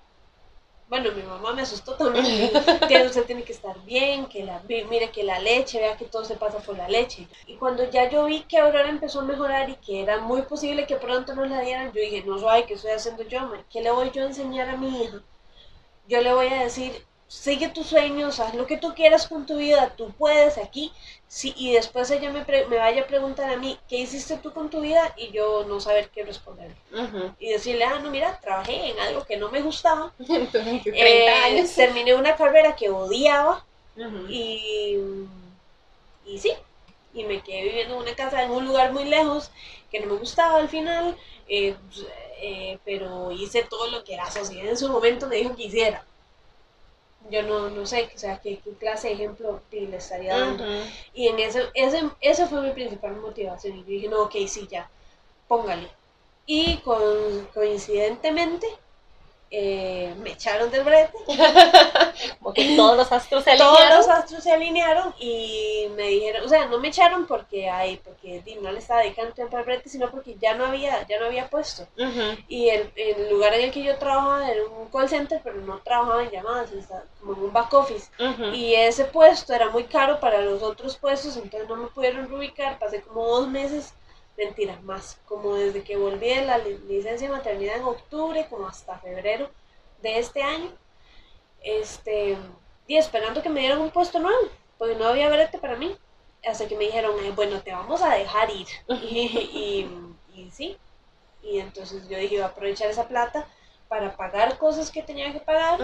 bueno, 0.87 1.11
mi 1.13 1.23
mamá 1.23 1.53
me 1.53 1.61
asustó 1.63 1.95
también. 1.95 2.25
"Tía, 2.87 3.03
usted 3.05 3.25
tiene 3.25 3.43
que 3.43 3.53
estar 3.53 3.79
bien, 3.83 4.25
que 4.27 4.43
la, 4.43 4.61
mi- 4.67 4.83
mire 4.85 5.11
que 5.11 5.23
la 5.23 5.39
leche, 5.39 5.79
vea 5.79 5.97
que 5.97 6.05
todo 6.05 6.23
se 6.25 6.35
pasa 6.35 6.59
por 6.59 6.77
la 6.77 6.87
leche. 6.89 7.27
Y 7.45 7.55
cuando 7.57 7.89
ya 7.89 8.09
yo 8.09 8.25
vi 8.25 8.43
que 8.43 8.57
Aurora 8.59 8.89
empezó 8.89 9.21
a 9.21 9.25
mejorar 9.25 9.69
y 9.69 9.75
que 9.77 10.01
era 10.03 10.19
muy 10.19 10.43
posible 10.43 10.85
que 10.87 10.97
pronto 10.97 11.35
nos 11.35 11.49
la 11.49 11.61
dieran, 11.61 11.91
yo 11.93 12.01
dije, 12.01 12.23
no 12.25 12.37
suave, 12.39 12.65
¿qué 12.65 12.75
estoy 12.75 12.91
haciendo 12.91 13.23
yo? 13.23 13.51
¿Qué 13.69 13.81
le 13.81 13.91
voy 13.91 14.11
yo 14.11 14.23
a 14.23 14.27
enseñar 14.27 14.69
a 14.69 14.77
mi 14.77 15.03
hija? 15.03 15.21
Yo 16.07 16.21
le 16.21 16.33
voy 16.33 16.47
a 16.47 16.63
decir, 16.63 17.05
sigue 17.41 17.69
tus 17.69 17.87
sueños, 17.87 18.39
haz 18.39 18.53
lo 18.53 18.67
que 18.67 18.77
tú 18.77 18.93
quieras 18.93 19.27
con 19.27 19.45
tu 19.45 19.57
vida, 19.57 19.93
tú 19.97 20.11
puedes 20.17 20.57
aquí. 20.57 20.91
Sí, 21.27 21.53
y 21.57 21.73
después 21.73 22.11
ella 22.11 22.31
me, 22.31 22.45
pre- 22.45 22.67
me 22.67 22.77
vaya 22.77 23.01
a 23.03 23.07
preguntar 23.07 23.49
a 23.49 23.57
mí, 23.57 23.77
¿qué 23.89 23.97
hiciste 23.97 24.37
tú 24.37 24.53
con 24.53 24.69
tu 24.69 24.81
vida? 24.81 25.13
Y 25.17 25.31
yo 25.31 25.65
no 25.67 25.79
saber 25.79 26.09
qué 26.09 26.23
responder. 26.23 26.71
Ujú. 26.93 27.33
Y 27.39 27.49
decirle, 27.49 27.85
ah, 27.85 27.99
no, 27.99 28.11
mira, 28.11 28.39
trabajé 28.39 28.91
en 28.91 28.99
algo 28.99 29.25
que 29.25 29.37
no 29.37 29.49
me 29.49 29.61
gustaba. 29.61 30.13
Entonces, 30.29 30.83
30 30.83 31.05
Eh, 31.05 31.29
años. 31.45 31.73
Terminé 31.75 32.13
una 32.13 32.35
carrera 32.35 32.75
que 32.75 32.89
odiaba 32.89 33.65
Ujú. 33.97 34.27
y, 34.29 34.97
y 36.25 36.37
sí, 36.39 36.53
y 37.13 37.23
me 37.25 37.41
quedé 37.41 37.63
viviendo 37.63 37.95
en 37.95 38.01
una 38.01 38.15
casa 38.15 38.43
en 38.43 38.51
un 38.51 38.65
lugar 38.65 38.91
muy 38.93 39.05
lejos 39.05 39.51
que 39.91 39.99
no 39.99 40.07
me 40.07 40.19
gustaba 40.19 40.57
al 40.57 40.69
final, 40.69 41.15
eh, 41.47 41.75
pues, 41.87 42.05
eh, 42.41 42.79
pero 42.83 43.31
hice 43.31 43.63
todo 43.63 43.87
lo 43.91 44.03
que 44.03 44.15
la 44.15 44.29
sociedad 44.31 44.67
en 44.69 44.77
su 44.77 44.89
momento 44.89 45.27
me 45.27 45.35
dijo 45.37 45.55
que 45.55 45.63
hiciera. 45.65 46.03
Yo 47.29 47.41
no, 47.43 47.69
no 47.69 47.85
sé, 47.85 48.09
o 48.15 48.17
sea, 48.17 48.39
qué, 48.39 48.59
qué 48.59 48.71
clase 48.73 49.07
de 49.09 49.13
ejemplo 49.15 49.61
le 49.71 49.97
estaría 49.97 50.37
dando. 50.37 50.65
Y 51.13 51.27
en 51.27 51.39
ese, 51.39 51.63
ese, 51.73 52.01
esa 52.21 52.47
fue 52.47 52.61
mi 52.61 52.71
principal 52.71 53.15
motivación. 53.15 53.77
Y 53.77 53.81
yo 53.81 53.87
dije, 53.87 54.07
no, 54.09 54.23
ok, 54.23 54.35
sí, 54.47 54.67
ya, 54.69 54.89
póngale. 55.47 55.89
Y 56.45 56.77
con, 56.77 57.45
coincidentemente, 57.53 58.67
eh, 59.55 60.11
me 60.17 60.31
echaron 60.31 60.71
del 60.71 60.83
brete. 60.83 61.13
Como 62.39 62.53
que 62.55 62.75
todos 62.75 62.97
los 62.97 63.11
astros 63.11 63.43
se 63.43 63.55
Todos 63.55 63.77
alinearon. 63.77 63.97
los 63.99 64.07
astros 64.09 64.43
se 64.43 64.51
alinearon 64.51 65.13
y 65.19 65.87
me 65.95 66.07
dijeron, 66.07 66.43
o 66.43 66.49
sea, 66.49 66.65
no 66.65 66.79
me 66.79 66.87
echaron 66.87 67.27
porque 67.27 67.69
ay, 67.69 68.01
porque 68.03 68.41
no 68.61 68.71
le 68.71 68.79
estaba 68.79 69.01
dedicando 69.01 69.31
tiempo 69.33 69.55
al 69.55 69.63
brete, 69.63 69.89
sino 69.89 70.09
porque 70.09 70.35
ya 70.41 70.55
no 70.55 70.65
había, 70.65 71.05
ya 71.07 71.19
no 71.19 71.27
había 71.27 71.47
puesto. 71.49 71.85
Y 72.47 72.69
el, 72.69 72.91
el 72.95 73.29
lugar 73.29 73.53
en 73.53 73.65
el 73.65 73.71
que 73.71 73.83
yo 73.83 73.95
trabajaba 73.97 74.49
era 74.49 74.63
un 74.65 74.87
call 74.89 75.07
center, 75.07 75.39
pero 75.43 75.57
no 75.61 75.77
trabajaba 75.83 76.23
en 76.23 76.31
llamadas, 76.31 76.71
estaba 76.71 77.03
como 77.19 77.33
en 77.33 77.39
un 77.43 77.53
back 77.53 77.71
office. 77.75 78.09
Y 78.53 78.73
ese 78.73 79.05
puesto 79.05 79.53
era 79.53 79.69
muy 79.69 79.83
caro 79.83 80.19
para 80.19 80.41
los 80.41 80.63
otros 80.63 80.97
puestos, 80.97 81.37
entonces 81.37 81.69
no 81.69 81.75
me 81.75 81.87
pudieron 81.89 82.27
reubicar. 82.27 82.79
Pasé 82.79 83.01
como 83.03 83.23
dos 83.27 83.47
meses, 83.47 83.93
mentira, 84.37 84.79
más, 84.81 85.19
como 85.25 85.55
desde 85.55 85.83
que 85.83 85.97
volví 85.97 86.29
de 86.29 86.45
la 86.45 86.57
li- 86.59 86.77
licencia 86.87 87.27
de 87.27 87.33
maternidad 87.35 87.77
en 87.77 87.83
octubre, 87.83 88.47
como 88.49 88.67
hasta 88.67 88.99
febrero 88.99 89.49
de 90.01 90.19
este 90.19 90.43
año. 90.43 90.71
este, 91.63 92.37
y 92.87 92.97
esperando 92.97 93.41
que 93.41 93.49
me 93.49 93.61
dieran 93.61 93.81
un 93.81 93.91
puesto 93.91 94.19
nuevo, 94.19 94.49
porque 94.77 94.95
no 94.95 95.05
había 95.07 95.29
brete 95.29 95.59
para 95.59 95.75
mí. 95.77 95.95
Hasta 96.45 96.67
que 96.67 96.75
me 96.77 96.85
dijeron, 96.85 97.15
eh, 97.23 97.31
bueno, 97.35 97.61
te 97.63 97.71
vamos 97.71 98.01
a 98.01 98.15
dejar 98.15 98.49
ir. 98.51 98.67
y, 98.89 99.87
y, 100.33 100.51
sí, 100.51 100.77
y 101.41 101.59
entonces 101.59 102.07
yo 102.09 102.17
dije, 102.17 102.35
voy 102.35 102.43
a 102.43 102.47
aprovechar 102.47 102.89
esa 102.89 103.07
plata 103.07 103.47
para 103.87 104.15
pagar 104.17 104.57
cosas 104.57 104.91
que 104.91 105.03
tenía 105.03 105.31
que 105.33 105.39
pagar 105.41 105.79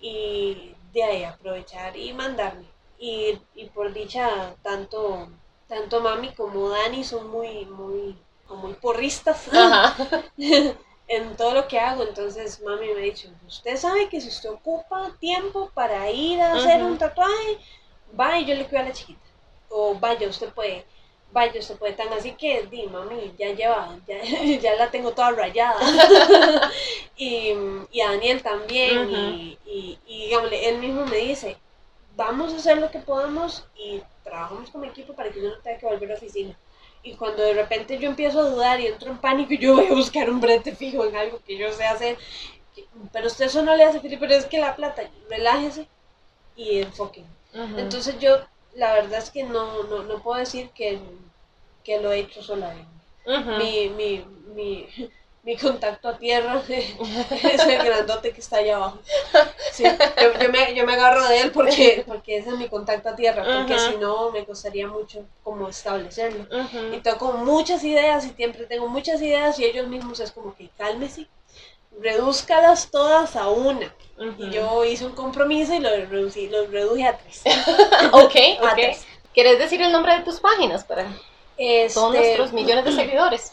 y 0.00 0.74
de 0.92 1.02
ahí 1.04 1.24
aprovechar 1.24 1.96
y 1.96 2.12
mandarme. 2.12 2.66
Y, 2.98 3.38
y 3.54 3.66
por 3.70 3.92
dicha, 3.92 4.56
tanto, 4.62 5.28
tanto 5.68 6.00
mami 6.00 6.32
como 6.34 6.70
Dani 6.70 7.04
son 7.04 7.30
muy, 7.30 7.66
muy, 7.66 8.16
muy 8.48 8.72
porristas. 8.74 9.48
en 11.08 11.36
todo 11.36 11.54
lo 11.54 11.68
que 11.68 11.78
hago. 11.78 12.04
Entonces 12.04 12.60
mami 12.62 12.88
me 12.88 13.00
ha 13.00 13.04
dicho, 13.04 13.28
usted 13.46 13.76
sabe 13.76 14.08
que 14.08 14.20
si 14.20 14.28
usted 14.28 14.50
ocupa 14.50 15.10
tiempo 15.18 15.70
para 15.74 16.10
ir 16.10 16.40
a 16.40 16.54
hacer 16.54 16.82
un 16.82 16.98
tatuaje, 16.98 17.58
vaya, 18.12 18.46
yo 18.46 18.54
le 18.54 18.66
cuido 18.66 18.84
a 18.84 18.86
la 18.86 18.92
chiquita. 18.92 19.20
O 19.70 19.94
vaya, 19.94 20.28
usted 20.28 20.50
puede, 20.50 20.84
vaya, 21.32 21.58
usted 21.58 21.76
puede 21.76 21.92
tan 21.94 22.12
así 22.12 22.32
que, 22.32 22.62
di, 22.70 22.86
mami, 22.86 23.34
ya 23.38 23.52
lleva, 23.52 23.98
ya, 24.06 24.22
ya 24.60 24.74
la 24.76 24.90
tengo 24.90 25.12
toda 25.12 25.32
rayada. 25.32 25.78
y, 27.16 27.54
y, 27.90 28.00
a 28.00 28.12
Daniel 28.12 28.42
también. 28.42 29.10
y, 29.10 29.58
y, 29.66 29.98
y 30.06 30.32
él 30.32 30.78
mismo 30.78 31.04
me 31.06 31.16
dice, 31.16 31.56
vamos 32.18 32.52
a 32.52 32.56
hacer 32.56 32.78
lo 32.78 32.90
que 32.90 32.98
podamos 32.98 33.64
y 33.76 34.02
trabajamos 34.24 34.68
como 34.70 34.84
equipo 34.84 35.14
para 35.14 35.30
que 35.30 35.40
yo 35.40 35.50
no 35.50 35.58
tenga 35.60 35.78
que 35.78 35.86
volver 35.86 36.10
a 36.10 36.12
la 36.14 36.18
oficina. 36.18 36.58
Y 37.04 37.14
cuando 37.14 37.44
de 37.44 37.54
repente 37.54 37.96
yo 37.96 38.08
empiezo 38.08 38.40
a 38.40 38.50
dudar 38.50 38.80
y 38.80 38.88
entro 38.88 39.12
en 39.12 39.18
pánico, 39.18 39.54
yo 39.54 39.76
voy 39.76 39.86
a 39.86 39.94
buscar 39.94 40.28
un 40.28 40.40
brete 40.40 40.74
fijo 40.74 41.04
en 41.04 41.14
algo 41.16 41.38
que 41.46 41.56
yo 41.56 41.72
sé 41.72 41.84
hacer. 41.84 42.18
Pero 43.12 43.28
usted 43.28 43.46
eso 43.46 43.62
no 43.62 43.76
le 43.76 43.84
hace 43.84 44.00
feliz, 44.00 44.18
pero 44.20 44.34
es 44.34 44.46
que 44.46 44.58
la 44.58 44.74
plata, 44.74 45.02
relájese 45.30 45.86
y 46.56 46.80
enfoque. 46.80 47.24
Entonces 47.76 48.18
yo, 48.18 48.38
la 48.74 48.92
verdad 48.94 49.20
es 49.20 49.30
que 49.30 49.44
no, 49.44 49.84
no, 49.84 50.02
no 50.02 50.20
puedo 50.20 50.40
decir 50.40 50.70
que, 50.70 50.98
que 51.84 52.00
lo 52.00 52.10
he 52.10 52.18
hecho 52.18 52.42
sola. 52.42 52.74
mi, 53.58 53.90
mi, 53.90 54.24
mi, 54.56 54.88
mi 55.42 55.56
contacto 55.56 56.08
a 56.08 56.18
tierra 56.18 56.62
es 56.68 57.66
el 57.66 57.78
grandote 57.84 58.32
que 58.32 58.40
está 58.40 58.58
allá 58.58 58.76
abajo. 58.76 58.98
Sí, 59.72 59.84
yo, 59.84 60.40
yo, 60.40 60.48
me, 60.50 60.74
yo, 60.74 60.84
me, 60.84 60.92
agarro 60.92 61.26
de 61.26 61.40
él 61.40 61.52
porque, 61.52 62.04
porque 62.06 62.38
ese 62.38 62.50
es 62.50 62.58
mi 62.58 62.68
contacto 62.68 63.08
a 63.08 63.16
tierra, 63.16 63.44
porque 63.44 63.78
si 63.78 63.96
no 63.96 64.30
me 64.30 64.44
costaría 64.44 64.86
mucho 64.88 65.24
como 65.42 65.68
establecerlo. 65.68 66.46
Y 66.92 66.98
tengo 66.98 67.32
muchas 67.32 67.84
ideas 67.84 68.26
y 68.26 68.30
siempre 68.30 68.66
tengo 68.66 68.88
muchas 68.88 69.22
ideas 69.22 69.58
y 69.58 69.64
ellos 69.64 69.88
mismos 69.88 70.20
es 70.20 70.32
como 70.32 70.54
que 70.54 70.68
cálmese, 70.76 71.26
redúzcalas 72.00 72.90
todas 72.90 73.36
a 73.36 73.48
una. 73.48 73.94
Y 74.38 74.50
yo 74.50 74.84
hice 74.84 75.06
un 75.06 75.12
compromiso 75.12 75.74
y 75.74 75.78
lo, 75.78 75.90
reducí, 75.90 76.48
lo 76.48 76.66
reduje 76.66 77.06
a 77.06 77.16
tres. 77.16 77.42
ok, 78.12 78.34
ok. 78.62 78.96
¿Quieres 79.32 79.58
decir 79.58 79.80
el 79.80 79.92
nombre 79.92 80.18
de 80.18 80.24
tus 80.24 80.40
páginas 80.40 80.82
para 80.84 81.06
este, 81.56 81.94
todos 81.94 82.14
nuestros 82.14 82.52
millones 82.52 82.84
de 82.84 82.92
seguidores? 83.02 83.52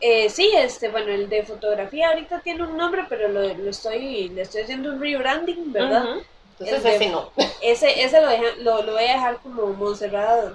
Eh, 0.00 0.28
sí, 0.28 0.52
este, 0.54 0.90
bueno, 0.90 1.10
el 1.10 1.28
de 1.28 1.42
fotografía 1.44 2.08
ahorita 2.08 2.40
tiene 2.40 2.64
un 2.64 2.76
nombre, 2.76 3.04
pero 3.08 3.28
lo, 3.28 3.42
lo 3.54 3.70
estoy, 3.70 4.28
le 4.28 4.42
estoy 4.42 4.62
haciendo 4.62 4.92
un 4.92 5.00
rebranding, 5.00 5.72
¿verdad? 5.72 6.18
Entonces 6.58 6.94
ese 6.94 7.08
no. 7.08 7.30
Ese, 7.62 8.02
ese 8.02 8.20
lo, 8.20 8.82
lo, 8.82 8.92
voy 8.92 9.04
a 9.04 9.12
dejar 9.12 9.38
como 9.40 9.66
Montserrat, 9.68 10.54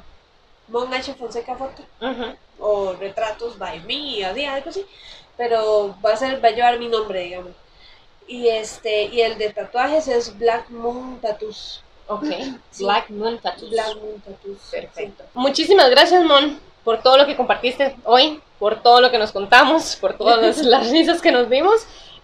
Mon 0.67 0.93
H. 0.93 1.13
Fonseca 1.13 1.55
Foto, 1.55 1.83
o 2.59 2.93
Retratos 2.93 3.57
by 3.57 3.81
Me, 3.81 4.23
así, 4.23 4.45
algo 4.45 4.69
así, 4.69 4.85
pero 5.35 5.95
va 6.03 6.13
a 6.13 6.17
ser, 6.17 6.43
va 6.43 6.49
a 6.49 6.51
llevar 6.51 6.79
mi 6.79 6.87
nombre, 6.87 7.21
digamos. 7.23 7.51
Y 8.27 8.47
este, 8.47 9.05
y 9.05 9.21
el 9.21 9.37
de 9.37 9.51
tatuajes 9.51 10.07
es 10.07 10.37
Black 10.37 10.69
Moon 10.69 11.19
Tattoos. 11.19 11.83
Ok, 12.07 12.25
Black 12.79 13.09
Moon 13.09 13.39
Tattoos. 13.39 13.71
Black 13.71 13.95
Moon 13.95 14.21
Tattoos. 14.21 14.59
Perfecto. 14.71 15.23
Muchísimas 15.33 15.89
gracias, 15.89 16.23
Mon, 16.23 16.59
por 16.83 17.01
todo 17.01 17.17
lo 17.17 17.25
que 17.25 17.35
compartiste 17.35 17.95
hoy 18.03 18.41
por 18.61 18.83
todo 18.83 19.01
lo 19.01 19.09
que 19.09 19.17
nos 19.17 19.31
contamos, 19.31 19.95
por 19.99 20.15
todas 20.15 20.59
las 20.59 20.91
risas 20.91 21.19
que 21.19 21.31
nos 21.31 21.49
dimos 21.49 21.81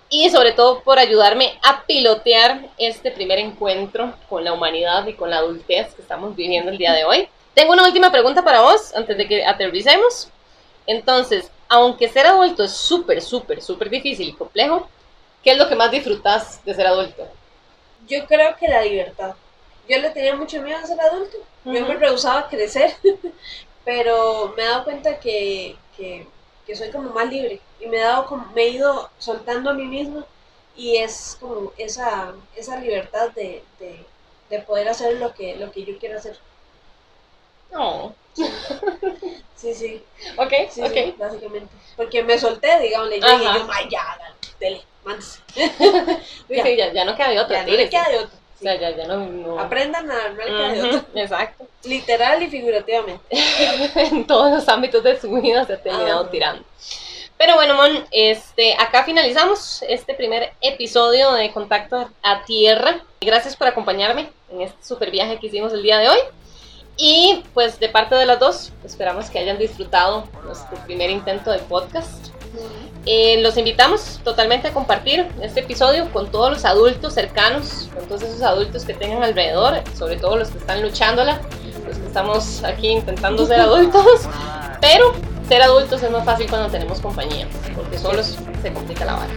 y 0.08 0.30
sobre 0.30 0.52
todo 0.52 0.84
por 0.84 1.00
ayudarme 1.00 1.58
a 1.64 1.84
pilotear 1.88 2.62
este 2.78 3.10
primer 3.10 3.40
encuentro 3.40 4.14
con 4.30 4.44
la 4.44 4.54
humanidad 4.54 5.08
y 5.08 5.14
con 5.14 5.32
la 5.32 5.40
adultez 5.40 5.96
que 5.96 6.04
estamos 6.04 6.36
viviendo 6.36 6.70
el 6.70 6.78
día 6.78 6.94
de 6.94 7.06
hoy. 7.06 7.28
Tengo 7.56 7.74
una 7.74 7.88
última 7.88 8.12
pregunta 8.12 8.44
para 8.44 8.62
vos 8.62 8.94
antes 8.96 9.18
de 9.18 9.28
que 9.28 9.44
aterricemos. 9.44 10.30
Entonces, 10.86 11.50
aunque 11.68 12.08
ser 12.08 12.28
adulto 12.28 12.64
es 12.64 12.72
súper, 12.72 13.20
súper, 13.20 13.64
súper 13.64 13.90
difícil 13.90 14.30
y 14.30 14.34
complejo, 14.34 14.88
¿qué 15.44 15.52
es 15.52 15.58
lo 15.58 15.68
que 15.68 15.76
más 15.76 15.90
disfrutas 15.90 16.64
de 16.64 16.76
ser 16.76 16.86
adulto? 16.86 17.28
Yo 18.08 18.28
creo 18.28 18.56
que 18.58 18.68
la 18.68 18.84
libertad. 18.84 19.34
Yo 19.90 19.98
le 19.98 20.12
tenía 20.12 20.36
mucho 20.36 20.62
miedo 20.62 20.78
a 20.78 20.86
ser 20.86 21.02
adulto. 21.02 21.38
Yo 21.66 21.84
me 21.84 21.96
rehusaba 21.96 22.42
a 22.42 22.48
crecer, 22.48 22.94
pero 23.88 24.54
me 24.58 24.64
he 24.64 24.66
dado 24.66 24.84
cuenta 24.84 25.18
que, 25.18 25.78
que, 25.96 26.28
soy 26.76 26.92
como 26.92 27.12
más 27.12 27.30
libre 27.30 27.62
y 27.80 27.86
me 27.86 27.96
he, 27.96 28.02
dado 28.02 28.26
como, 28.26 28.46
me 28.52 28.64
he 28.64 28.70
ido 28.72 29.10
soltando 29.18 29.70
a 29.70 29.74
mí 29.74 29.86
misma 29.86 30.26
y 30.76 30.98
es 30.98 31.38
como 31.40 31.72
esa, 31.78 32.34
esa 32.58 32.82
libertad 32.82 33.30
de, 33.30 33.64
de, 34.50 34.60
poder 34.64 34.90
hacer 34.90 35.14
lo 35.22 35.34
que, 35.34 35.56
lo 35.56 35.72
que 35.72 35.86
yo 35.86 35.98
quiero 36.00 36.18
hacer. 36.18 36.38
No. 37.72 38.14
Sí, 39.56 39.74
sí. 39.74 40.04
Ok, 40.38 40.54
sí, 40.70 40.84
ok. 40.84 41.18
básicamente. 41.18 41.74
Porque 41.96 42.22
me 42.22 42.38
solté, 42.38 42.80
digamos, 42.80 43.10
y 43.12 43.20
yo, 43.20 43.28
ya, 43.90 44.20
dale, 44.60 44.84
mándese. 45.04 45.40
ya. 46.48 46.94
ya, 46.94 47.06
no 47.06 47.16
queda 47.16 47.30
de 47.30 47.40
otra. 47.40 47.66
Ya 47.66 47.84
no 47.84 47.90
queda 47.90 48.10
de 48.10 48.18
otra. 48.20 48.40
O 48.60 48.64
sea, 48.64 48.76
ya, 48.80 48.90
ya 48.96 49.06
no, 49.06 49.60
Aprendan 49.60 50.10
a 50.10 50.36
queda 50.36 50.72
de 50.72 51.22
Exacto. 51.22 51.68
Literal 51.84 52.42
y 52.42 52.48
figurativamente. 52.48 53.24
en 53.96 54.26
todos 54.26 54.52
los 54.52 54.68
ámbitos 54.68 55.04
de 55.04 55.20
su 55.20 55.32
vida 55.32 55.64
se 55.66 55.74
ha 55.74 55.82
terminado 55.82 56.28
tirando. 56.28 56.64
Pero 57.38 57.54
bueno, 57.54 57.76
Mon, 57.76 58.04
este, 58.10 58.74
acá 58.74 59.04
finalizamos 59.04 59.84
este 59.88 60.16
primer 60.16 60.54
episodio 60.60 61.34
de 61.34 61.52
Contacto 61.52 62.10
a 62.24 62.44
Tierra. 62.46 63.02
Gracias 63.22 63.56
por 63.56 63.68
acompañarme 63.68 64.30
en 64.52 64.62
este 64.62 64.84
super 64.84 65.12
viaje 65.12 65.38
que 65.38 65.48
hicimos 65.48 65.72
el 65.74 65.84
día 65.84 66.00
de 66.00 66.10
hoy. 66.10 66.20
Y 66.98 67.44
pues 67.54 67.80
de 67.80 67.90
parte 67.90 68.16
de 68.16 68.26
las 68.26 68.40
dos, 68.40 68.74
esperamos 68.84 69.30
que 69.30 69.38
hayan 69.38 69.60
disfrutado 69.60 70.28
nuestro 70.44 70.78
primer 70.86 71.12
intento 71.12 71.52
de 71.52 71.60
podcast. 71.60 72.30
Eh, 73.10 73.40
los 73.42 73.56
invitamos 73.56 74.20
totalmente 74.26 74.68
a 74.68 74.74
compartir 74.74 75.26
este 75.42 75.62
episodio 75.62 76.12
con 76.12 76.30
todos 76.30 76.52
los 76.52 76.66
adultos 76.66 77.14
cercanos, 77.14 77.88
con 77.96 78.06
todos 78.06 78.22
esos 78.22 78.42
adultos 78.42 78.84
que 78.84 78.94
tengan 78.94 79.24
alrededor, 79.24 79.82
sobre 79.98 80.18
todo 80.18 80.36
los 80.36 80.50
que 80.50 80.58
están 80.58 80.82
luchándola, 80.82 81.40
los 81.88 81.98
que 81.98 82.06
estamos 82.06 82.66
aquí 82.66 82.90
intentando 82.90 83.48
ser 83.48 83.60
adultos, 83.62 84.28
pero 84.82 85.14
ser 85.48 85.62
adultos 85.62 86.04
es 86.04 86.12
más 86.12 86.26
fácil 86.26 86.50
cuando 86.50 86.68
tenemos 86.68 87.00
compañía, 87.00 87.48
porque 87.78 87.98
solos 87.98 88.38
se 88.62 88.74
complica 88.74 89.06
la 89.06 89.14
vara. 89.14 89.34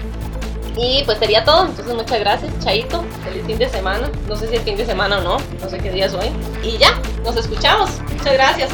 Y 0.76 1.04
pues 1.04 1.18
sería 1.18 1.44
todo, 1.44 1.66
entonces 1.66 1.94
muchas 1.94 2.18
gracias, 2.18 2.52
Chaito, 2.64 3.04
feliz 3.22 3.46
fin 3.46 3.58
de 3.58 3.68
semana, 3.68 4.10
no 4.26 4.34
sé 4.34 4.48
si 4.48 4.56
es 4.56 4.62
fin 4.62 4.76
de 4.76 4.84
semana 4.84 5.18
o 5.18 5.20
no, 5.20 5.36
no 5.60 5.70
sé 5.70 5.78
qué 5.78 5.92
día 5.92 6.06
es 6.06 6.14
hoy, 6.14 6.32
y 6.64 6.76
ya, 6.76 7.00
nos 7.22 7.36
escuchamos, 7.36 7.88
muchas 8.18 8.32
gracias. 8.32 8.70